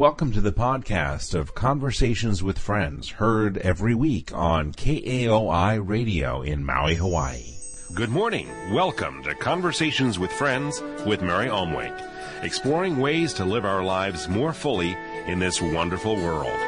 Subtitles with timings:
[0.00, 6.64] Welcome to the podcast of Conversations with Friends, heard every week on KAOI Radio in
[6.64, 7.56] Maui, Hawaii.
[7.92, 8.48] Good morning.
[8.72, 14.54] Welcome to Conversations with Friends with Mary Omwake, exploring ways to live our lives more
[14.54, 16.58] fully in this wonderful world.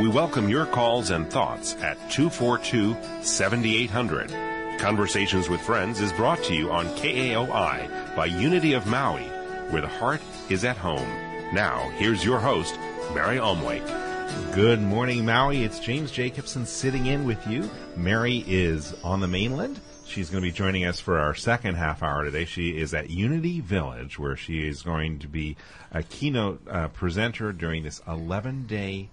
[0.00, 4.80] We welcome your calls and thoughts at 242 7800.
[4.80, 9.28] Conversations with Friends is brought to you on KAOI by Unity of Maui,
[9.70, 11.29] where the heart is at home.
[11.52, 12.78] Now, here's your host,
[13.12, 14.54] Mary Omwake.
[14.54, 15.64] Good morning, Maui.
[15.64, 17.68] It's James Jacobson sitting in with you.
[17.96, 19.80] Mary is on the mainland.
[20.06, 22.44] She's going to be joining us for our second half hour today.
[22.44, 25.56] She is at Unity Village, where she is going to be
[25.90, 29.08] a keynote uh, presenter during this 11 day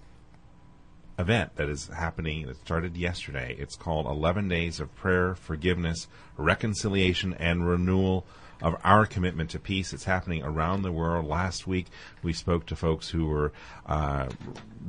[1.18, 3.56] event that is happening that started yesterday.
[3.58, 8.24] It's called 11 Days of Prayer, Forgiveness, Reconciliation, and Renewal
[8.62, 9.92] of our commitment to peace.
[9.92, 11.26] It's happening around the world.
[11.26, 11.86] Last week,
[12.22, 13.52] we spoke to folks who were
[13.86, 14.28] uh,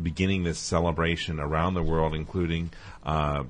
[0.01, 2.71] beginning this celebration around the world, including
[3.03, 3.43] uh,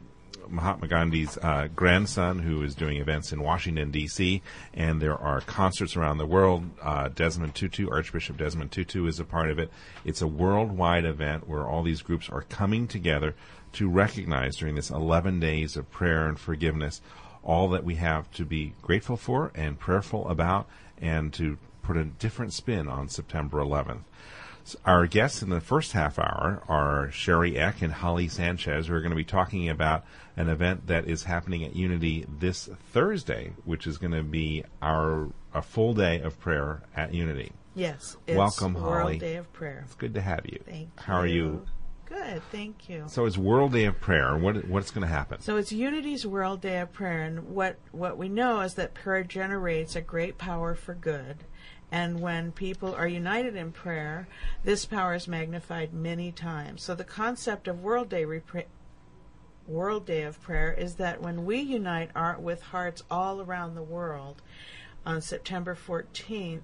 [0.49, 4.41] Mahatma Gandhi's uh, grandson, who is doing events in Washington, D.C.,
[4.73, 6.69] and there are concerts around the world.
[6.81, 9.69] Uh, Desmond Tutu, Archbishop Desmond Tutu, is a part of it.
[10.03, 13.35] It's a worldwide event where all these groups are coming together
[13.73, 17.01] to recognize during this 11 days of prayer and forgiveness
[17.43, 20.67] all that we have to be grateful for and prayerful about,
[21.01, 24.03] and to put a different spin on September 11th.
[24.85, 29.01] Our guests in the first half hour are Sherry Eck and Holly Sanchez, who are
[29.01, 30.05] going to be talking about
[30.37, 35.29] an event that is happening at Unity this Thursday, which is going to be our
[35.53, 37.51] a full day of prayer at Unity.
[37.73, 38.17] Yes.
[38.27, 39.17] Welcome, World Holly.
[39.17, 39.83] Day of Prayer.
[39.85, 40.59] It's good to have you.
[40.65, 41.65] Thank How are you?
[42.09, 43.03] Good, thank you.
[43.07, 44.35] So it's World Day of Prayer.
[44.35, 45.41] What what's going to happen?
[45.41, 49.23] So it's Unity's World Day of Prayer, and what what we know is that prayer
[49.23, 51.43] generates a great power for good.
[51.91, 54.27] And when people are united in prayer,
[54.63, 56.83] this power is magnified many times.
[56.83, 58.65] So the concept of World Day repra-
[59.67, 63.83] World Day of Prayer is that when we unite our, with hearts all around the
[63.83, 64.41] world
[65.05, 66.61] on September 14th,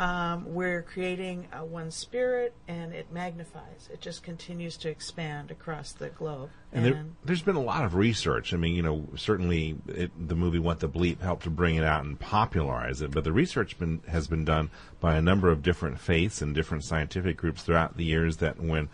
[0.00, 3.88] um, we're creating a one spirit and it magnifies.
[3.92, 6.50] It just continues to expand across the globe.
[6.72, 8.52] And, there, there's been a lot of research.
[8.52, 11.84] I mean, you know, certainly it, the movie What the Bleep helped to bring it
[11.84, 15.62] out and popularize it, but the research been, has been done by a number of
[15.62, 18.88] different faiths and different scientific groups throughout the years that when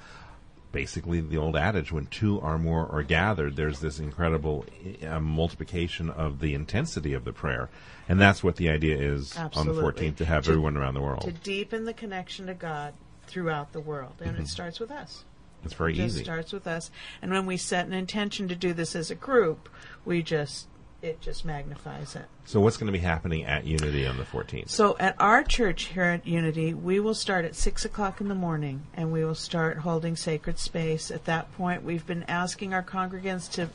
[0.72, 4.64] basically the old adage when two or more are gathered there's this incredible
[5.06, 7.68] uh, multiplication of the intensity of the prayer
[8.08, 9.82] and that's what the idea is Absolutely.
[9.82, 12.54] on the 14th to have To- everyone around the world to deepen the connection to
[12.54, 12.94] God
[13.30, 14.14] throughout the world.
[14.20, 15.24] And it starts with us.
[15.64, 16.90] it's very It easy starts with us.
[17.22, 19.68] And when we set an intention to do this as a group,
[20.04, 20.66] we just
[21.02, 22.26] it just magnifies it.
[22.44, 25.84] so what's going to be happening at unity on the 14th So at our church
[25.84, 29.34] here at Unity, we will start at six o'clock in the morning, and we will
[29.34, 31.10] start holding sacred space.
[31.10, 33.70] At that point, we've been asking our congregants to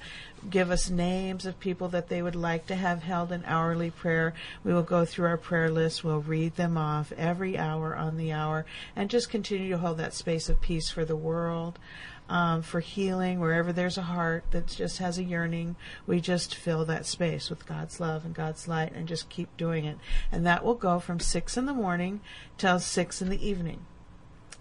[0.49, 4.33] give us names of people that they would like to have held an hourly prayer.
[4.63, 6.03] We will go through our prayer list.
[6.03, 8.65] We'll read them off every hour on the hour,
[8.95, 11.79] and just continue to hold that space of peace for the world.
[12.27, 15.75] Um, for healing, wherever there's a heart that just has a yearning,
[16.07, 19.85] we just fill that space with God's love and God's light and just keep doing
[19.85, 19.97] it.
[20.31, 22.21] And that will go from 6 in the morning
[22.57, 23.85] till 6 in the evening.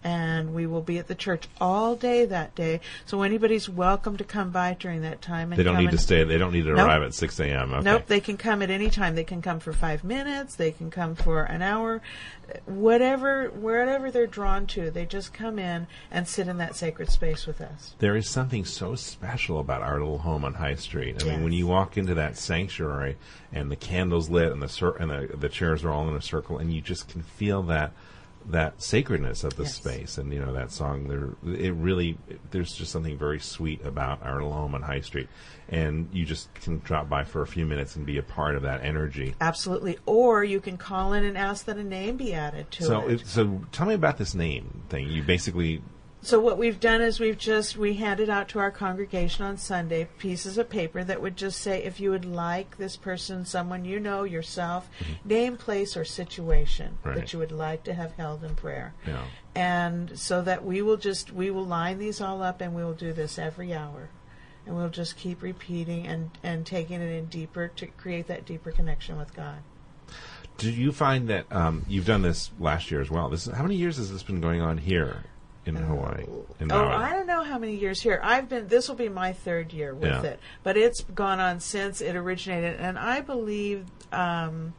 [0.05, 2.81] And we will be at the church all day that day.
[3.07, 5.51] So anybody's welcome to come by during that time.
[5.51, 6.87] And they don't need to stay they don't need to Nope.
[6.87, 9.15] arrive at 6 a.m okay Nope, they can come at any time.
[9.15, 10.57] They can come for five minutes.
[10.57, 12.03] They can come for an hour,
[12.67, 14.91] whatever, wherever they're drawn to.
[14.91, 17.95] They just come in and sit in that sacred space with us.
[17.99, 21.23] There is something so special about our little home on High Street.
[21.23, 23.17] I mean, when you walk into that sanctuary
[23.53, 26.23] and the candles lit and the cir- and the, the chairs are all in a
[26.23, 27.93] circle, and you just can feel that
[28.47, 29.75] that sacredness of the Yes.
[29.75, 30.19] space.
[30.19, 31.09] And you know that song.
[31.09, 32.19] There, it really
[32.51, 35.29] there's just something very sweet about our home on High Street,
[35.69, 38.63] and you just can drop by for a few minutes and be a part of
[38.63, 39.35] that energy.
[39.41, 39.99] Absolutely.
[40.07, 43.13] Or you can call in and ask that a name be added to So, it.
[43.15, 45.09] if, so tell me about this name thing.
[45.09, 45.83] You basically
[46.25, 50.09] So what we've done is we've just we handed out to our congregation on Sunday
[50.19, 54.01] pieces of paper that would just say if you would like this person, someone you
[54.01, 54.89] know yourself,
[55.25, 57.09] name, place, or situation Mm-hmm.
[57.09, 57.17] Right.
[57.19, 58.95] that you would like to have held in prayer.
[59.07, 59.25] Yeah.
[59.55, 62.95] And so that we will just we will line these all up and we will
[62.95, 64.09] do this every hour.
[64.67, 68.71] And we'll just keep repeating and, and taking it in deeper to create that deeper
[68.71, 69.59] connection with God.
[70.57, 73.29] Do you find that um, you've done this last year as well?
[73.29, 75.25] This how many years has this been going on here
[75.67, 76.25] in Hawaii?
[76.61, 76.95] In Oh, Maui?
[76.95, 78.21] I don't know how many years here.
[78.23, 78.69] I've been.
[78.69, 80.23] This will be my third year with Yeah.
[80.23, 84.75] it, but it's gone on since it originated, and I believe um,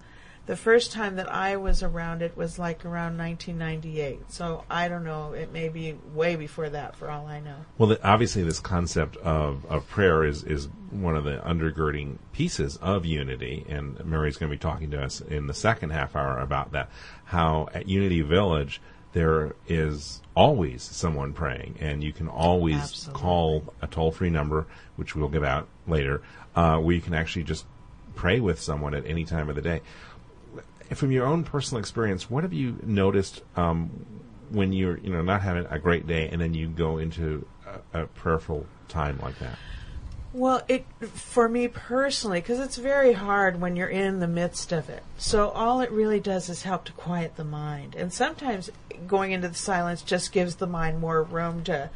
[0.47, 4.31] The first time that I was around it was like around 1998.
[4.31, 5.33] So I don't know.
[5.33, 7.55] It may be way before that, for all I know.
[7.79, 12.77] Well, the, obviously, this concept of, of prayer is, is one of the undergirding pieces
[12.77, 16.37] of unity, and Mary's going to be talking to us in the second half hour
[16.37, 16.91] about that.
[17.23, 18.79] How at Unity Village
[19.15, 23.21] there is always someone praying, and you can always Absolutely.
[23.21, 24.67] call a toll free number,
[24.97, 26.21] which we'll give out later,
[26.53, 27.65] uh, where you can actually just
[28.13, 29.81] pray with someone at any time of the day.
[30.93, 33.89] From your own personal experience, what have you noticed um,
[34.49, 37.47] when you're you know not having a great day, and then you go into
[37.93, 39.57] a, a prayerful time like that?
[40.35, 44.89] Well, it for me personally, because it's very hard when you're in the midst of
[44.89, 45.01] it.
[45.17, 48.69] So all it really does is help to quiet the mind, and sometimes
[49.07, 51.89] going into the silence just gives the mind more room to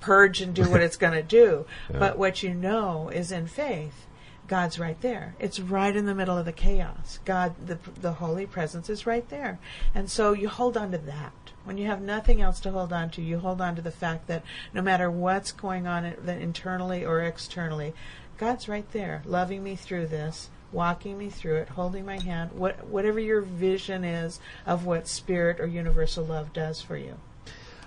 [0.00, 1.64] purge and do what it's going to do.
[1.90, 1.98] Yeah.
[1.98, 4.04] But what you know is in faith,
[4.46, 5.34] God's right there.
[5.38, 7.20] It's right in the middle of the chaos.
[7.24, 9.58] God, the the holy presence is right there,
[9.94, 11.32] and so you hold on to that.
[11.68, 14.26] When you have nothing else to hold on to, you hold on to the fact
[14.26, 14.42] that
[14.72, 17.92] no matter what's going on internally or externally,
[18.38, 22.52] God's right there, loving me through this, walking me through it, holding my hand.
[22.52, 27.18] What whatever your vision is of what spirit or universal love does for you.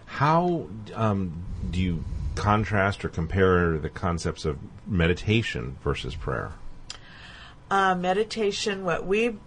[0.06, 2.04] How um, do you
[2.36, 6.54] contrast or compare the concepts of meditation versus prayer?
[7.72, 9.38] uh, meditation what we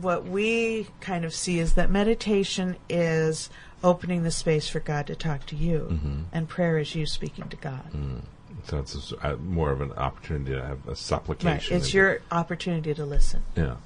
[0.00, 3.50] what we kind of see is that meditation is
[3.84, 6.22] opening the space for God to talk to you, mm-hmm.
[6.32, 7.92] and prayer is you speaking to God.
[7.92, 8.22] Mm.
[8.66, 11.76] So it's a uh, more of an opportunity to have a Right, supplication.
[11.76, 13.42] it's and- your opportunity to listen.
[13.56, 13.76] yeah.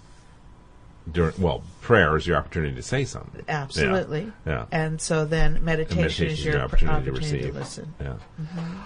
[1.10, 3.42] During, well, prayer is your opportunity to say something.
[3.48, 4.30] Absolutely.
[4.46, 4.66] Yeah.
[4.70, 7.52] And so then meditation, meditation is your, pr- opportunity, opportunity, to receive.
[7.54, 7.94] to listen.
[7.98, 8.16] Yeah.
[8.40, 8.76] Mm-hmm.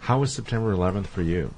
[0.00, 1.52] How was September 11th for you?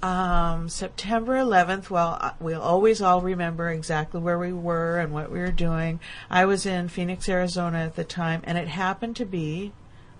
[0.00, 5.30] Um, September 11th, well, uh, we'll always all remember exactly where we were and what
[5.30, 5.98] we were doing.
[6.30, 9.72] I was in Phoenix, Arizona at the time, and it happened to be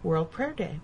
[0.02, 0.80] World Prayer Day.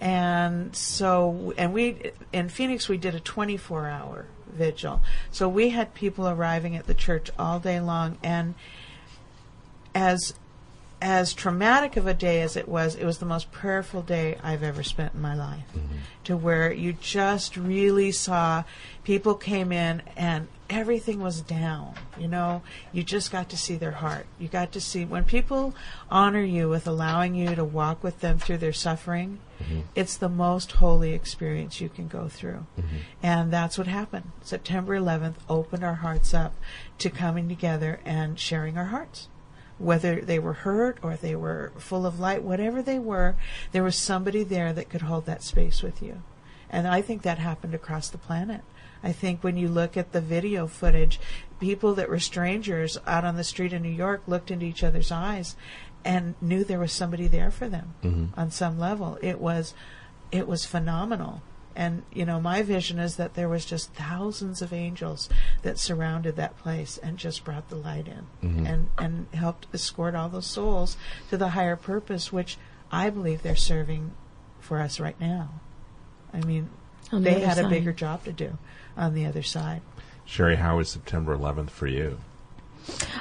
[0.00, 5.00] And so, and we, in Phoenix, we did a 24 hour vigil.
[5.32, 8.54] So we had people arriving at the church all day long, and
[9.96, 10.34] as
[11.00, 14.62] as traumatic of a day as it was, it was the most prayerful day I've
[14.62, 15.64] ever spent in my life.
[15.70, 15.96] Mm-hmm.
[16.24, 18.64] To where you just really saw
[19.04, 21.94] people came in and everything was down.
[22.18, 22.62] You know,
[22.92, 24.26] you just got to see their heart.
[24.38, 25.74] You got to see when people
[26.10, 29.38] honor you with allowing you to walk with them through their suffering.
[29.62, 29.80] Mm-hmm.
[29.94, 32.66] It's the most holy experience you can go through.
[32.78, 32.96] Mm-hmm.
[33.22, 34.32] And that's what happened.
[34.42, 36.54] September 11th opened our hearts up
[36.98, 39.28] to coming together and sharing our hearts
[39.78, 43.36] whether they were hurt or they were full of light, whatever they were,
[43.72, 46.22] there was somebody there that could hold that space with you.
[46.70, 48.62] And I think that happened across the planet.
[49.02, 51.20] I think when you look at the video footage,
[51.60, 55.12] people that were strangers out on the street in New York looked into each other's
[55.12, 55.56] eyes
[56.04, 58.38] and knew there was somebody there for them mm-hmm.
[58.38, 59.18] on some level.
[59.22, 59.74] It was
[60.30, 61.42] it was phenomenal.
[61.78, 65.28] And you know, my vision is that there was just thousands of angels
[65.62, 68.66] that surrounded that place and just brought the light in mm-hmm.
[68.66, 70.96] and and helped escort all those souls
[71.30, 72.58] to the higher purpose, which
[72.90, 74.10] I believe they're serving
[74.58, 75.60] for us right now.
[76.34, 76.68] I mean,
[77.12, 78.58] On they other had a bigger job to do
[78.96, 79.80] on the other side.
[80.24, 82.18] Sherry, how was September 11th for you?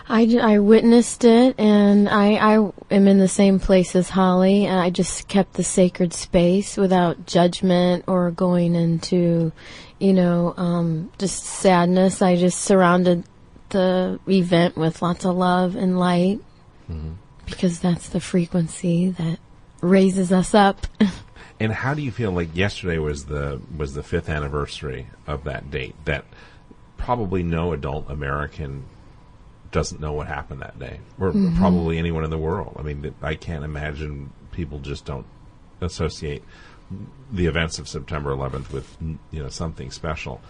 [0.10, 4.80] I, I witnessed it, and I, I am in the same place as Holly, and
[4.80, 9.52] I just kept the sacred space without judgment or going into,
[10.00, 12.22] you know, um, just sadness.
[12.22, 13.26] I just surrounded
[13.70, 16.40] the event with lots of love and light
[17.46, 19.40] because that's the frequency that
[19.82, 20.88] raises us up.
[21.60, 25.72] And how do you feel like yesterday was the was the fifth anniversary of that
[25.72, 25.96] date?
[26.06, 26.26] That
[26.98, 28.86] probably no adult American
[29.72, 31.58] doesn't know what happened that day, or mm-hmm.
[31.58, 32.76] probably anyone in the world.
[32.80, 35.26] I mean, I can't imagine people just don't
[35.82, 36.44] associate
[37.32, 40.42] the events of September 11th with you know something special.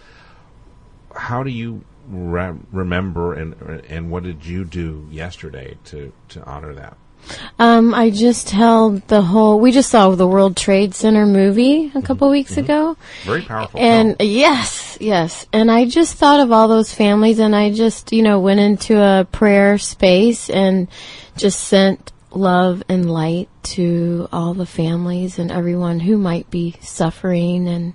[1.14, 3.54] How do you re- remember and
[3.88, 6.96] and what did you do yesterday to to honor that?
[7.58, 9.60] Um, I just held the whole.
[9.60, 12.96] We just saw the World Trade Center movie a couple weeks ago.
[13.24, 13.80] Very powerful.
[13.80, 14.30] And film.
[14.30, 15.46] yes, yes.
[15.52, 19.00] And I just thought of all those families and I just, you know, went into
[19.00, 20.88] a prayer space and
[21.36, 27.68] just sent love and light to all the families and everyone who might be suffering
[27.68, 27.94] and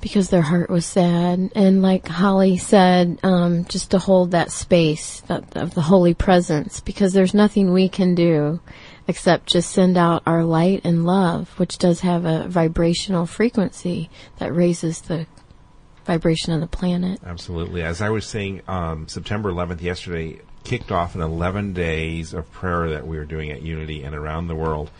[0.00, 1.52] because their heart was sad.
[1.54, 6.80] And like Holly said, um, just to hold that space that, of the holy presence
[6.80, 8.60] because there's nothing we can do
[9.06, 14.54] except just send out our light and love, which does have a vibrational frequency that
[14.54, 15.26] raises the
[16.04, 17.20] vibration of the planet.
[17.24, 17.82] Absolutely.
[17.82, 22.90] As I was saying, um, September 11th yesterday kicked off an 11 days of prayer
[22.90, 24.90] that we were doing at Unity and around the world.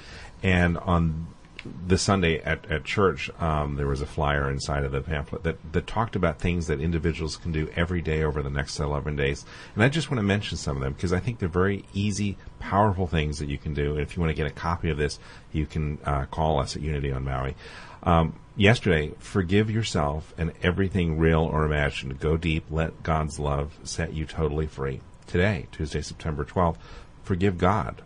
[0.42, 1.26] And on
[1.64, 5.72] this Sunday at, at church, um, there was a flyer inside of the pamphlet that,
[5.72, 9.44] that talked about things that individuals can do every day over the next 11 days.
[9.74, 12.36] And I just want to mention some of them because I think they're very easy,
[12.58, 13.92] powerful things that you can do.
[13.92, 15.18] And if you want to get a copy of this,
[15.52, 17.54] you can uh, call us at Unity on Maui.
[18.02, 22.18] Um, yesterday, forgive yourself and everything real or imagined.
[22.20, 22.64] Go deep.
[22.70, 25.00] Let God's love set you totally free.
[25.26, 26.76] Today, Tuesday, September 12th,
[27.22, 28.02] forgive God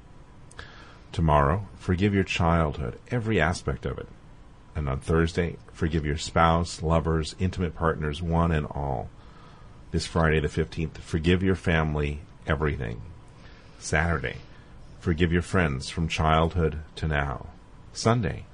[1.15, 4.09] Tomorrow, forgive your childhood, every aspect of it.
[4.75, 9.09] And on Thursday, forgive your spouse, lovers, intimate partners, one and all.
[9.93, 13.01] This Friday, the 15th, forgive your family, everything.
[13.79, 14.39] Saturday,
[14.99, 17.47] forgive your friends from childhood to now.
[17.93, 18.47] Sunday,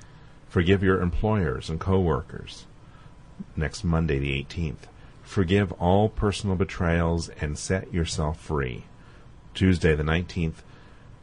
[0.51, 2.67] forgive your employers and coworkers.
[3.57, 4.85] Next Monday, the 18th,
[5.23, 8.85] forgive all personal betrayals and set yourself free.
[9.55, 10.57] Tuesday, the 19th,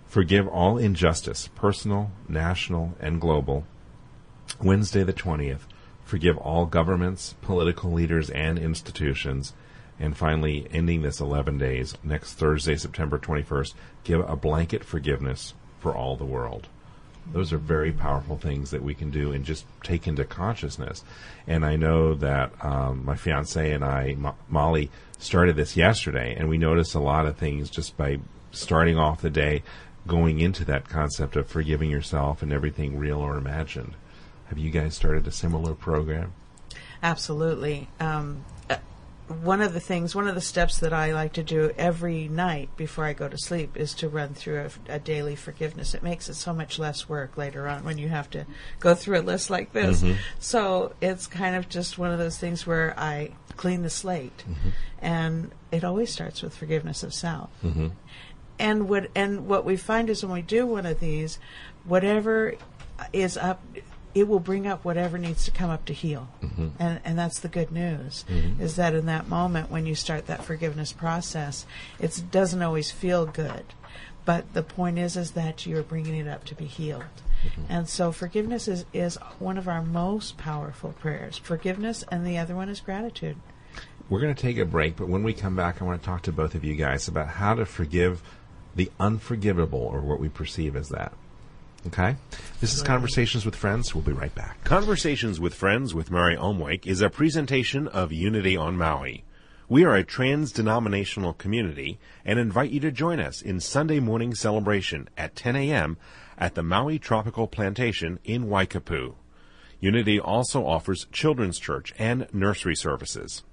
[0.08, 3.66] Forgive all injustice, personal, national, and global.
[4.62, 5.62] Wednesday the 20th.
[6.06, 9.54] Forgive all governments, political leaders, and institutions.
[10.00, 13.74] And finally, ending this 11 days, next Thursday, September 21st,
[14.06, 16.68] give a blanket forgiveness for all the world.
[17.34, 21.04] Those are very powerful things that we can do and just take into consciousness.
[21.46, 26.48] And I know that um, my fiance and I, Mo- Molly, started this yesterday, and
[26.48, 28.20] we noticed a lot of things just by
[28.52, 29.64] starting off the day
[30.08, 33.96] going into that concept of forgiving yourself and everything real or imagined.
[34.48, 36.34] Have you guys started a similar program?
[37.04, 37.90] Absolutely.
[38.00, 38.78] Um, uh,
[39.44, 42.70] one of the things, one of the steps that I like to do every night
[42.78, 45.94] before I go to sleep is to run through a, a daily forgiveness.
[45.94, 48.46] It makes it so much less work later on when you have to
[48.80, 50.02] go through a list like this.
[50.02, 50.18] Mm-hmm.
[50.40, 54.46] So it's kind of just one of those things where I clean the slate.
[54.50, 54.70] Mm-hmm.
[55.00, 57.50] And it always starts with forgiveness of self.
[57.64, 57.88] Mm-hmm
[58.60, 61.40] and what and what we find is when we do one of these,
[61.84, 62.56] whatever
[63.14, 63.62] is up,
[64.16, 66.70] it will bring up whatever needs to come up to heal, mm-hmm.
[66.80, 68.26] and and that's the good news.
[68.30, 68.62] Mm-hmm.
[68.62, 71.66] Is that in that moment when you start that forgiveness process,
[72.00, 73.66] it doesn't always feel good,
[74.26, 77.04] but the point is is that you're bringing it up to be healed.
[77.44, 77.64] Mm-hmm.
[77.70, 81.38] And so forgiveness is, is one of our most powerful prayers.
[81.38, 83.38] Forgiveness, and the other one is gratitude.
[84.10, 86.22] We're going to take a break, but when we come back, I want to talk
[86.24, 88.24] to both of you guys about how to forgive
[88.78, 91.12] the unforgivable, or what we perceive as that.
[91.88, 92.16] Okay?
[92.62, 93.94] This is Conversations with Friends.
[93.94, 94.64] We'll be right back.
[94.64, 99.24] Conversations with Friends with Mary Omwake is a presentation of Unity on Maui.
[99.70, 104.34] We are a trans denominational community and invite you to join us in Sunday morning
[104.34, 105.98] celebration at 10 a.m.
[106.38, 109.16] at the Maui Tropical Plantation in Waikapu.
[109.80, 113.44] Unity also offers children's church and nursery services.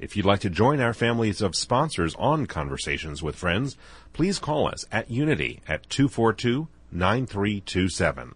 [0.00, 3.76] If you'd like to join our families of sponsors on Conversations with Friends,
[4.14, 8.34] please call us at Unity at 242 9327.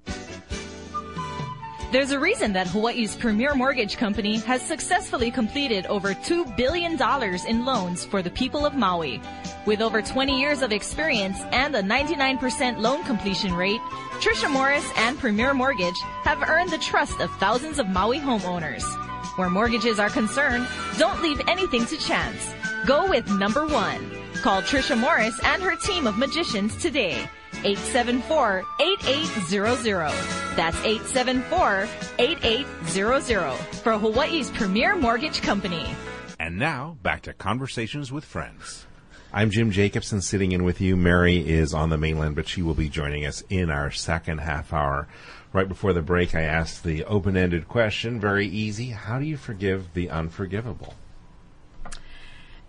[1.91, 7.01] There's a reason that Hawaii's premier mortgage company has successfully completed over $2 billion
[7.49, 9.23] in loans for the people of Maui.
[9.65, 13.81] With over 20 years of experience and a 99% loan completion rate,
[14.21, 18.85] Trisha Morris and Premier Mortgage have earned the trust of thousands of Maui homeowners.
[19.37, 22.55] Where mortgages are concerned, don't leave anything to chance.
[22.87, 24.13] Go with number one.
[24.43, 27.29] Call Trisha Morris and her team of magicians today.
[27.65, 30.55] 874-8800.
[30.55, 35.85] That's 874-8800 for Hawaii's premier mortgage company.
[36.39, 38.87] And now, back to Conversations with Friends.
[39.33, 40.97] I'm Jim Jacobson sitting in with you.
[40.97, 44.73] Mary is on the mainland, but she will be joining us in our second half
[44.73, 45.09] hour.
[45.55, 49.37] Right before the break, I asked the open ended question, very easy how do you
[49.37, 50.95] forgive the unforgivable?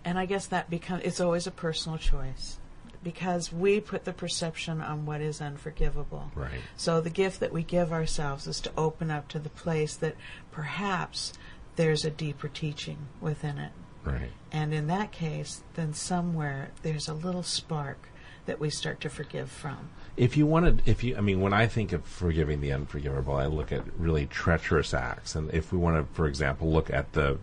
[0.04, 2.60] And I guess that becomes, it's always a personal choice
[3.02, 6.30] because we put the perception on what is unforgivable.
[6.36, 6.60] Right.
[6.76, 10.14] So the gift that we give ourselves is to open up to the place that
[10.52, 11.32] perhaps
[11.74, 13.72] there's a deeper teaching within it.
[14.04, 14.30] Right.
[14.52, 18.10] And in that case, then somewhere there's a little spark
[18.46, 19.90] that we start to forgive from.
[20.16, 23.46] If you wanted, if you, I mean, when I think of forgiving the unforgivable, I
[23.46, 25.34] look at really treacherous acts.
[25.34, 27.38] And if we want to, for example, look at the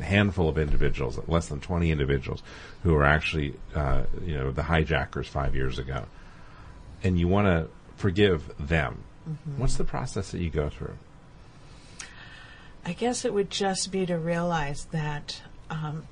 [0.00, 2.42] handful of individuals, less than 20 individuals,
[2.84, 6.04] who are actually, uh, you know, the hijackers five years ago,
[7.02, 9.60] and you want to forgive them, mm-hmm.
[9.60, 10.96] what's the process that you go through?
[12.86, 16.06] I guess it would just be to realize that um,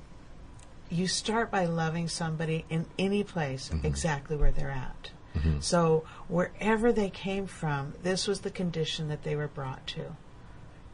[0.89, 3.85] you start by loving somebody in any place mm-hmm.
[3.85, 5.11] exactly where they're at.
[5.35, 5.59] Mm-hmm.
[5.59, 10.15] So wherever they came from, this was the condition that they were brought to.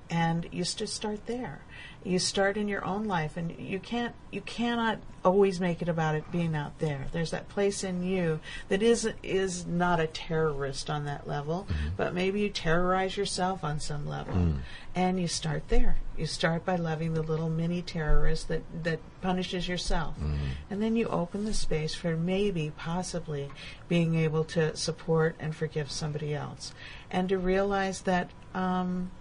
[0.10, 1.62] and you just start there
[2.04, 6.16] you start in your own life and you can't you cannot always make it about
[6.16, 7.08] it being out there.
[7.12, 8.40] There's that place in you
[8.70, 11.90] that is is not a terrorist on that level mm-hmm.
[11.98, 14.34] but maybe you terrorize yourself on some level.
[14.34, 14.60] Mm.
[14.96, 15.98] And you start there.
[16.18, 20.16] You start by loving the little mini terrorist that that punishes yourself.
[20.16, 20.36] Mm-hmm.
[20.70, 23.50] And then you open the space for maybe possibly
[23.90, 26.74] being able to support and forgive somebody else.
[27.12, 29.12] And to realize that um,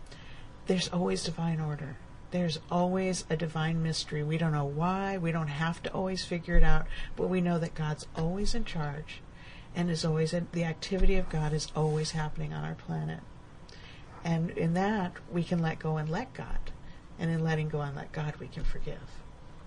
[0.67, 1.97] there's always divine order.
[2.31, 4.23] There's always a divine mystery.
[4.23, 5.17] We don't know why.
[5.17, 8.65] We don't have to always figure it out, but we know that God's always in
[8.65, 9.21] charge
[9.75, 13.21] and is always in, the activity of God is always happening on our planet.
[14.25, 16.59] And in that, we can let go and let God.
[17.19, 18.99] And in letting go and let God, we can forgive.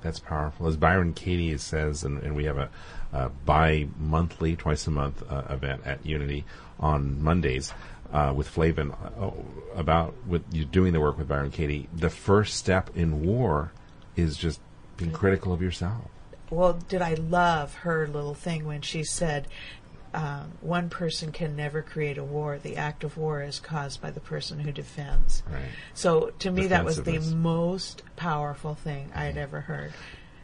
[0.02, 0.68] That's powerful.
[0.68, 2.70] As Byron Katie says, and, and we have a,
[3.14, 6.46] a bi monthly, twice a month uh, event at Unity
[6.80, 7.74] on Mondays
[8.12, 9.32] uh, with Flavin uh,
[9.76, 11.88] about with you doing the work with Byron Katie.
[11.94, 13.72] The first step in war
[14.16, 14.60] is just
[14.98, 16.04] being critical of yourself.
[16.50, 19.48] Well, did I love her little thing when she said,
[20.14, 22.60] um, one person can never create a war.
[22.60, 25.44] The act of war is caused by the person who defends.
[25.50, 25.64] Right.
[25.94, 29.94] So to me, that was the most powerful thing I had ever heard.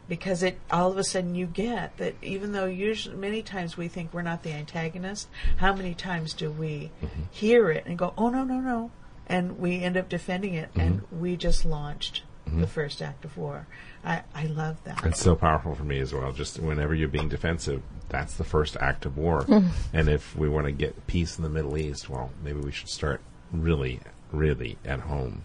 [0.08, 3.88] Because it all of a sudden you get that even though usually many times we
[3.88, 7.24] think we're not the antagonist, how many times do we mm-hmm.
[7.32, 8.92] hear it and go, oh no no no,
[9.28, 11.20] and we end up defending it, and mm-hmm.
[11.20, 12.64] we just launched the mm-hmm.
[12.66, 13.68] first act of war.
[14.06, 15.04] I I love that.
[15.04, 16.32] It's so powerful for me as well.
[16.32, 19.46] Just whenever you're being defensive, that's the first act of war.
[19.92, 22.90] And if we want to get peace in the Middle East, well, maybe we should
[22.90, 23.20] start
[23.52, 24.00] really,
[24.32, 25.44] really at home.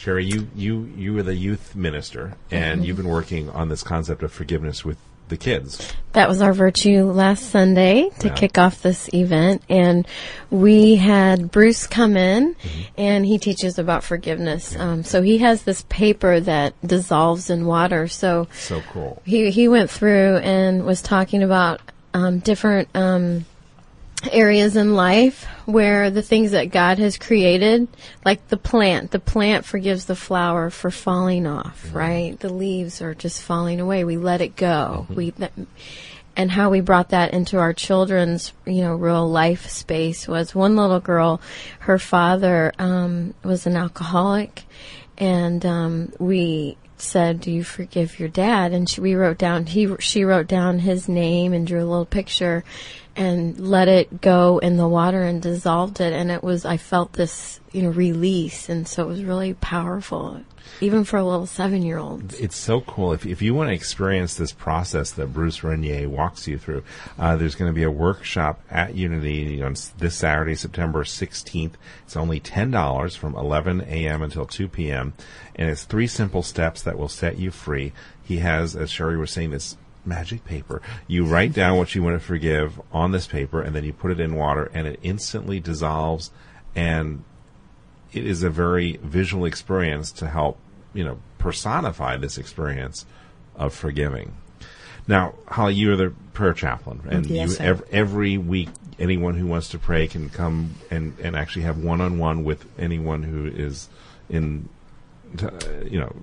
[0.00, 4.22] Sherry, you you you were the youth minister, and you've been working on this concept
[4.22, 4.96] of forgiveness with
[5.28, 5.92] the kids.
[6.14, 8.34] That was our virtue last Sunday to Yeah.
[8.34, 9.62] kick off this event.
[9.68, 10.06] And
[10.50, 12.56] we had Bruce come in
[12.96, 14.74] and he teaches about forgiveness.
[14.74, 18.08] Um, so he has this paper that dissolves in water.
[18.08, 19.20] So So cool.
[19.24, 21.80] he, he went through and was talking about
[22.12, 23.44] um, different um,
[24.30, 27.88] areas in life where the things that God has created,
[28.24, 32.38] like the plant, the plant forgives the flower for falling off, right?
[32.38, 34.04] The leaves are just falling away.
[34.04, 35.06] We let it go.
[35.08, 35.52] We that,
[36.36, 40.76] and how we brought that into our children's, you know, real life space was one
[40.76, 41.40] little girl,
[41.80, 44.62] her father um, was an alcoholic,
[45.18, 49.94] and um, we said, "Do you forgive your dad?" And she, we wrote down he
[49.98, 52.64] she wrote down his name and drew a little picture,
[53.16, 56.12] and let it go in the water and dissolved it.
[56.12, 60.40] And it was I felt this you know release, and so it was really powerful,
[60.80, 62.34] even for a little seven year old.
[62.34, 63.12] It's so cool.
[63.12, 66.82] If, if you want to experience this process that Bruce Renier walks you through,
[67.18, 71.72] uh, there's going to be a workshop at Unity on this Saturday, September 16th.
[72.04, 74.22] It's only $10 from 11 a.m.
[74.22, 75.12] until 2 p.m.
[75.54, 77.92] And it's three simple steps that will set you free.
[78.22, 80.80] He has, as Sherry was saying, this magic paper.
[81.06, 84.10] You write down what you want to forgive on this paper, and then you put
[84.10, 86.30] it in water, and it instantly dissolves
[86.74, 87.24] and
[88.12, 90.58] it is a very visual experience to help
[90.94, 93.06] you know personify this experience
[93.56, 94.32] of forgiving.
[95.06, 97.64] Now, Holly, you are the prayer chaplain, and Yes, you sir.
[97.64, 102.00] ev- every week anyone who wants to pray can come and and actually have one
[102.00, 103.88] on one with anyone who is
[104.28, 104.68] in,
[105.90, 106.14] you know,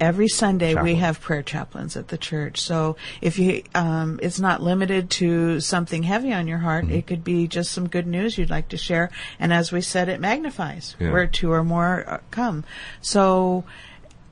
[0.00, 2.60] Every Sunday we have prayer chaplains at the church.
[2.60, 6.86] So if you, um, it's not limited to something heavy on your heart.
[6.86, 6.94] Mm-hmm.
[6.94, 9.10] It could be just some good news you'd like to share.
[9.38, 11.12] And as we said, it magnifies Yeah.
[11.12, 12.64] where two or more uh, come.
[13.00, 13.64] So.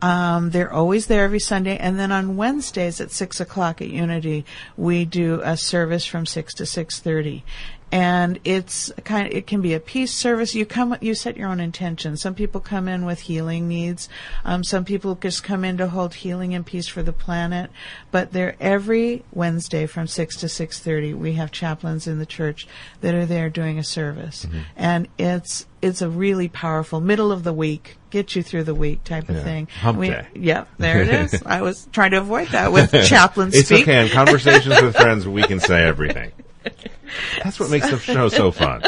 [0.04, 4.44] Um, they're always there every Sunday, and then on Wednesdays at six o'clock at Unity,
[4.76, 7.44] we do a service from six to six thirty,
[7.92, 9.28] and it's kind.
[9.28, 10.55] Of, it can be a peace service.
[10.55, 12.16] You come, you set your own intention.
[12.16, 14.09] Some people come in with healing needs.
[14.44, 17.70] Um, some people just come in to hold healing and peace for the planet.
[18.11, 21.12] But they're every Wednesday from six to six thirty.
[21.12, 22.66] We have chaplains in the church
[23.02, 27.52] that are there doing a service, and it's it's a really powerful middle of the
[27.52, 29.42] week, get you through the week type of Yeah.
[29.42, 29.68] thing.
[29.81, 30.26] Hump We- day.
[30.35, 31.42] Yep, there it is.
[31.46, 33.83] I was trying to avoid that with chaplain it's speak.
[33.83, 34.05] okay.
[34.05, 36.33] In conversations with friends, we can say everything.
[37.42, 38.83] That's what makes the show so fun.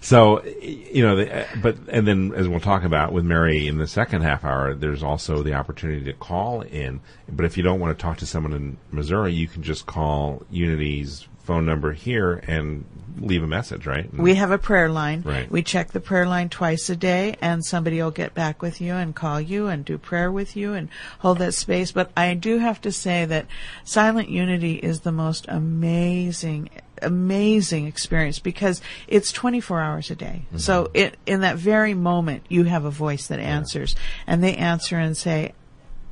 [0.00, 3.88] So, you know, the, but and then as we'll talk about with Mary in the
[3.88, 7.00] second half hour, there's also the opportunity to call in.
[7.28, 10.44] But if you don't want to talk to someone in Missouri, you can just call
[10.48, 12.84] Unity's phone number here and
[13.18, 14.12] leave a message, right?
[14.12, 15.22] We have a prayer line.
[15.22, 15.50] Right.
[15.50, 18.94] We check the prayer line twice a day, and somebody will get back with you
[18.94, 20.88] and call you and do prayer with you and
[21.20, 21.92] hold that space.
[21.92, 23.46] But I do have to say that
[23.84, 26.68] Silent Unity is the most amazing
[27.02, 30.42] amazing experience because it's 24 hours a day.
[30.46, 30.58] Mm-hmm.
[30.58, 34.96] So it, in that very moment, you have a voice that answers, and they answer
[34.98, 35.52] and say,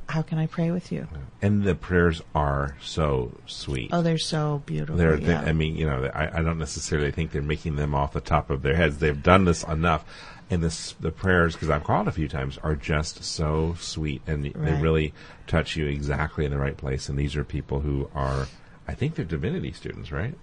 [0.09, 1.07] "How can I pray with you?"
[1.41, 3.89] And the prayers are so sweet.
[3.91, 4.95] Oh, they're so beautiful.
[4.95, 5.41] They're, yeah.
[5.41, 8.49] I mean, you know, I, I don't necessarily think they're making them off the top
[8.49, 8.97] of their heads.
[8.97, 10.05] They've done this enough.
[10.49, 14.45] And this, the prayers, because I've called a few times, are just so sweet, and
[14.45, 15.11] they really
[15.47, 17.09] touch you exactly in the right place.
[17.09, 18.47] And these are people who are,
[18.87, 20.35] I think they're divinity students, right?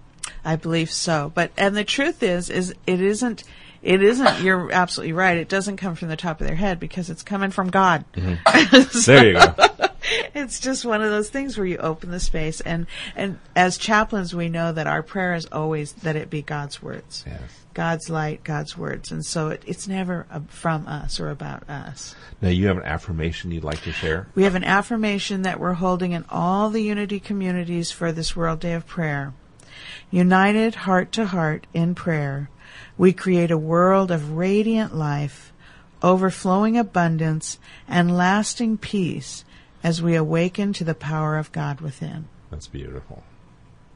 [0.45, 1.31] I believe so.
[1.33, 3.43] But and the truth is is it isn't
[3.81, 5.37] it isn't you're absolutely right.
[5.37, 8.05] It doesn't come from the top of their head because it's coming from God.
[9.05, 9.53] There you go.
[10.33, 14.35] it's just one of those things where you open the space and and as chaplains
[14.35, 17.23] we know that our prayer is always that it be God's words.
[17.27, 17.63] Yes.
[17.73, 19.11] God's light, God's words.
[19.11, 22.15] And so it, it's never uh, from us or about us.
[22.41, 24.27] Now, you have an affirmation you'd like to share?
[24.35, 28.59] We have an affirmation that we're holding in all the unity communities for this World
[28.59, 29.33] Day of Prayer.
[30.13, 32.47] United heart to heart in prayer,
[32.99, 35.51] we create a world of radiant life,
[36.03, 39.43] overflowing abundance, and lasting peace
[39.81, 42.27] as we awaken to the power of God within.
[42.51, 43.23] That's beautiful.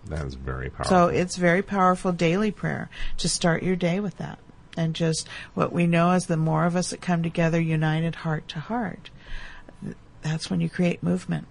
[0.06, 0.90] That is very powerful.
[0.90, 4.40] So it's very powerful daily prayer to start your day with that.
[4.76, 8.48] And just what we know is the more of us that come together united heart
[8.48, 9.12] to heart,
[10.24, 11.48] that's when you create movement.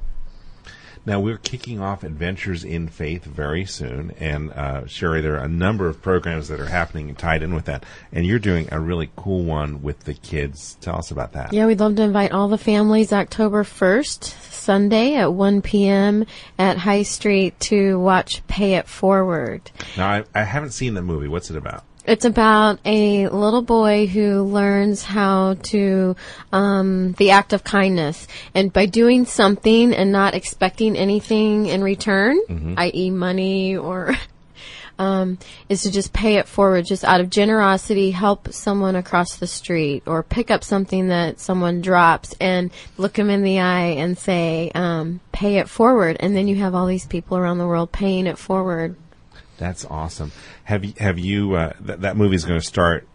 [1.07, 5.49] Now we're kicking off Adventures in Faith very soon, and uh, Sherry, there are a
[5.49, 9.11] number of programs that are happening tied in with that, and you're doing a really
[9.15, 10.77] cool one with the kids.
[10.81, 11.53] Tell us about that.
[11.53, 16.27] Yeah, we'd love to invite all the families October 1st, Sunday at 1 p.m.
[16.59, 19.71] at High Street to watch Pay It Forward.
[19.97, 21.29] Now I, I haven't seen the movie.
[21.29, 21.85] What's it about?
[22.07, 26.15] It's about a little boy who learns how to,
[26.53, 28.29] um, the act of kindness.
[28.55, 32.39] And by doing something and not expecting anything in return,
[32.79, 33.11] i.e.
[33.11, 34.15] money or,
[35.01, 35.39] um,
[35.69, 40.05] is to just pay it forward, just out of generosity, help someone across the street
[40.07, 44.71] or pick up something that someone drops and look them in the eye and say,
[44.75, 46.17] um, pay it forward.
[46.21, 48.97] And then you have all these people around the world paying it forward.
[49.59, 50.33] That's awesome.
[50.67, 53.07] Have you have you uh, th- that movie's going to start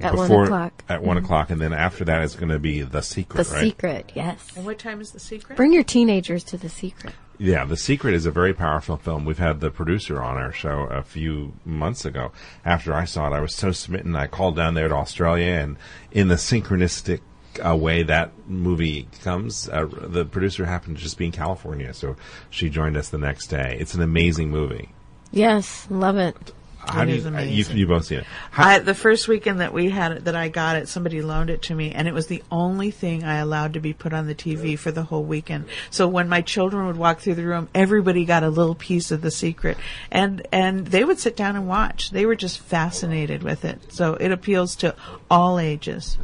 [0.00, 0.84] At one o'clock.
[0.88, 3.60] at one o'clock, and then after that it's going to be the The secret, right?
[3.62, 4.52] secret, yes.
[4.56, 5.56] And what time is the secret?
[5.56, 7.14] Bring your teenagers to the secret.
[7.38, 9.26] Yeah, The Secret is a very powerful film.
[9.26, 12.32] We've had the producer on our show a few months ago.
[12.64, 14.16] After I saw it, I was so smitten.
[14.16, 15.76] I called down there to Australia, and
[16.10, 17.20] in the synchronistic
[17.62, 22.16] uh, way that movie comes, uh, the producer happened to just be in California, so
[22.48, 23.76] she joined us the next day.
[23.78, 24.88] It's an amazing movie.
[25.30, 26.52] Yes, love it.
[26.88, 27.76] How It do you, uh, amazing.
[27.76, 28.24] you you both see it?
[28.50, 31.50] How, I, the first weekend that we had it, that I got it, somebody loaned
[31.50, 34.26] it to me, and it was the only thing I allowed to be put on
[34.26, 35.66] the TV for the whole weekend.
[35.90, 39.22] So when my children would walk through the room, everybody got a little piece of
[39.22, 39.76] the secret,
[40.10, 42.10] and and they would sit down and watch.
[42.10, 43.92] They were just fascinated with it.
[43.92, 44.94] So it appeals to
[45.30, 46.18] all ages.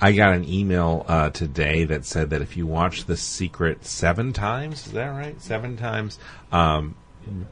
[0.00, 4.32] I got an email uh, today that said that if you watch The Secret seven
[4.32, 5.40] times, is that right?
[5.40, 6.18] Seven times,
[6.52, 6.94] um,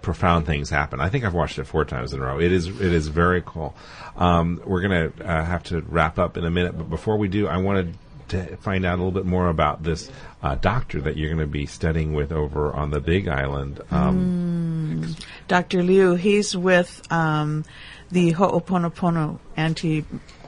[0.02, 1.00] profound things happen.
[1.00, 2.40] I think I've watched it four times in a row.
[2.40, 3.74] It is it is very cool.
[4.16, 7.46] Um, we're gonna uh, have to wrap up in a minute, but before we do,
[7.46, 7.96] I wanted
[8.28, 10.10] to find out a little bit more about this
[10.42, 13.80] uh, doctor that you're going to be studying with over on the Big Island.
[13.90, 15.14] Um,
[15.48, 15.82] Dr.
[15.82, 17.64] Liu, he's with um,
[18.10, 20.04] the Ho'oponopono anti.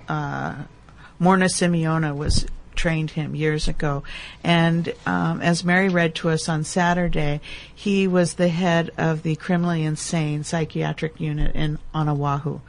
[0.09, 0.65] Uh,
[1.21, 2.47] Morrnah Simeona was
[2.85, 4.03] trained him years ago,
[4.43, 7.41] and um, as Mary read to us on Saturday,
[7.75, 12.61] he was the head of the criminally insane psychiatric unit in on Oahu,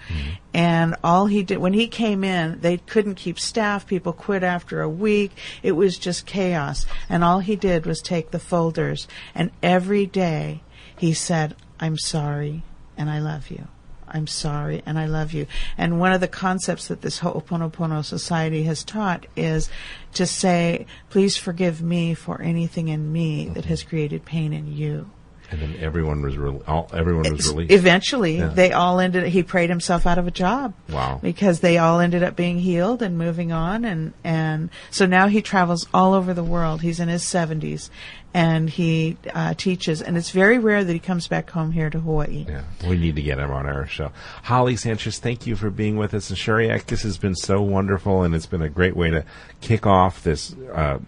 [0.54, 3.86] and all he did when he came in, they couldn't keep staff.
[3.86, 5.32] People quit after a week.
[5.62, 10.62] It was just chaos, and all he did was take the folders, and every day
[10.95, 12.63] he said, "I'm sorry,
[12.95, 13.67] and I love you."
[14.15, 15.45] I'm sorry and I love you.
[15.78, 19.69] And one of the concepts that this Ho'oponopono Society has taught is
[20.13, 25.10] to say, please forgive me for anything in me that has created pain in you.
[25.51, 27.71] and then everyone was re- all, everyone was released.
[27.71, 28.47] Eventually, Yeah.
[28.47, 29.28] they all ended.
[29.28, 30.73] He prayed himself out of a job.
[30.89, 31.19] Wow.
[31.21, 35.43] Because they all ended up being healed and moving on, and and so now he
[35.43, 36.82] travels all over the world.
[36.82, 37.91] He's in his seventies,
[38.36, 40.02] and he uh, teaches.
[40.02, 42.45] And it's very rare that he comes back home here to Hawaii.
[42.45, 44.12] Yeah, we need to get him on our show.
[44.43, 46.30] Holly Sanchez, thank you for being with us.
[46.30, 49.24] And Sherry Eck, this has been so wonderful, and it's been a great way to
[49.62, 51.00] kick off this uh,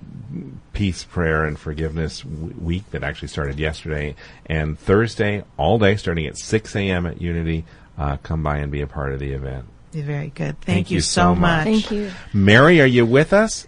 [0.71, 6.27] peace, prayer, and forgiveness w- week that actually started yesterday and Thursday, all day, starting
[6.27, 7.05] at 6 a.m.
[7.05, 7.65] at Unity.
[7.97, 9.65] Uh, come by and be a part of the event.
[9.91, 10.61] You're very good.
[10.61, 11.41] Thank, Thank you, you so so much.
[11.41, 11.63] much.
[11.65, 12.11] Thank you.
[12.31, 13.67] Mary, are you with us?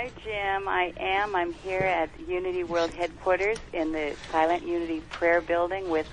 [0.00, 0.66] Hi, Jim.
[0.66, 1.36] I am.
[1.36, 6.08] I'm here at Unity World headquarters in the Silent Unity Prayer Building with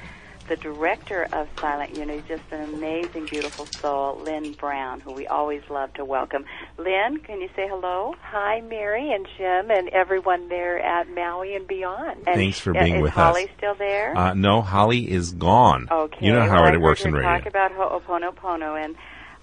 [0.49, 5.61] the director of Silent Unity, just an amazing, beautiful soul, Lynn Brown, who we always
[5.69, 6.43] love to welcome.
[6.77, 8.13] Lynn, can you say hello?
[8.23, 12.27] Hi, Mary and Jim and everyone there at Maui and beyond.
[12.27, 13.49] And, Thanks for being is with Holly us.
[13.55, 14.17] still there?
[14.17, 15.87] Uh, no, Holly is gone.
[15.89, 16.25] okay.
[16.25, 17.37] You know how well, it works in her radio.
[17.37, 18.97] Talk about Ho'oponopono, and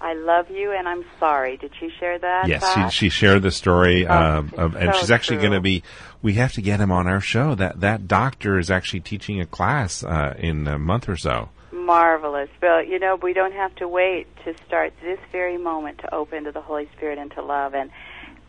[0.05, 1.57] I love you, and I'm sorry.
[1.57, 2.47] Did she share that?
[2.47, 5.81] Yes, she, she shared the story, uh, of, and so she's actually going to be.
[6.21, 7.55] We have to get him on our show.
[7.55, 11.49] That that doctor is actually teaching a class uh, in a month or so.
[11.71, 12.49] Marvelous.
[12.61, 16.43] Well, you know, we don't have to wait to start this very moment to open
[16.43, 17.73] to the Holy Spirit and to love.
[17.73, 17.89] And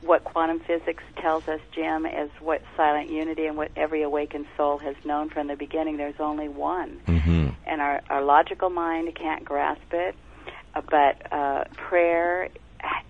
[0.02, 4.76] what quantum physics tells us, Jim, is what silent unity and what every awakened soul
[4.76, 5.96] has known from the beginning.
[5.96, 7.00] There's only one.
[7.06, 10.14] hmm And our, our logical mind can't grasp it.
[10.80, 12.48] But uh, prayer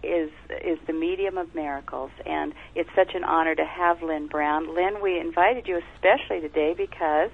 [0.03, 0.31] is
[0.65, 4.75] is the medium of miracles, and it's such an honor to have Lynn Brown.
[4.75, 7.31] Lynn, we invited you especially today because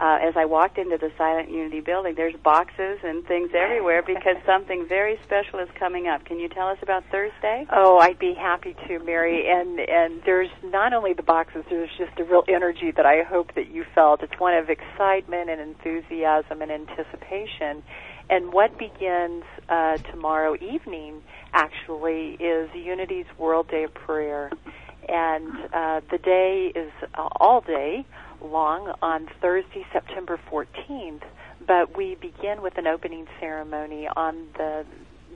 [0.00, 4.36] uh, as I walked into the Silent Unity building, there's boxes and things everywhere because
[4.46, 6.24] something very special is coming up.
[6.24, 7.66] Can you tell us about Thursday?
[7.72, 9.50] Oh, I'd be happy to, Mary.
[9.50, 13.54] And and there's not only the boxes, there's just a real energy that I hope
[13.56, 14.22] that you felt.
[14.22, 17.82] It's one of excitement and enthusiasm and anticipation.
[18.30, 24.50] And what begins uh, tomorrow evening actually is Unity's World Day of Prayer.
[25.08, 28.04] And uh, the day is uh, all day
[28.42, 31.22] long on Thursday, September 14th.
[31.66, 34.84] But we begin with an opening ceremony on the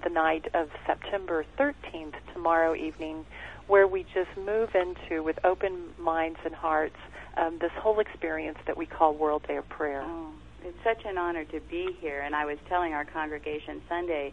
[0.02, 3.24] the night of September 13th, tomorrow evening,
[3.68, 6.96] where we just move into, with open minds and hearts,
[7.36, 10.02] um, this whole experience that we call World Day of Prayer.
[10.04, 10.32] Oh,
[10.64, 14.32] it's such an honor to be here, and I was telling our congregation Sunday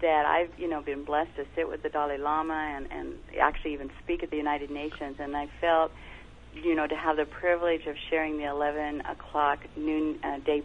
[0.00, 3.72] that I've, you know, been blessed to sit with the Dalai Lama and, and actually
[3.72, 5.90] even speak at the United Nations, and I felt,
[6.54, 10.62] you know, to have the privilege of sharing the 11 o'clock noon uh, day,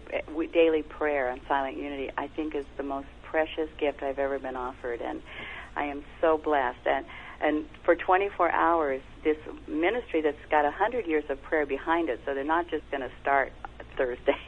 [0.53, 4.57] daily prayer on silent unity, I think is the most precious gift I've ever been
[4.57, 5.21] offered, and
[5.75, 6.85] I am so blessed.
[6.85, 7.05] And
[7.43, 12.35] and for 24 hours, this ministry that's got 100 years of prayer behind it, so
[12.35, 13.51] they're not just going to start
[13.97, 14.35] Thursday.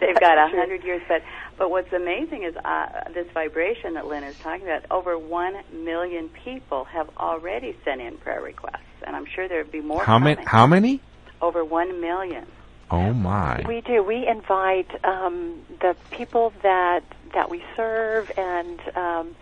[0.00, 1.22] They've got a hundred years, but
[1.58, 4.84] but what's amazing is uh, this vibration that Lynn is talking about.
[4.90, 9.80] Over one million people have already sent in prayer requests, and I'm sure there'd be
[9.80, 10.04] more.
[10.04, 10.42] How many?
[10.44, 11.00] How many?
[11.40, 12.46] Over one million.
[12.90, 13.62] Oh my!
[13.66, 14.02] We do.
[14.02, 19.36] We invite um, the people that that we serve and, um,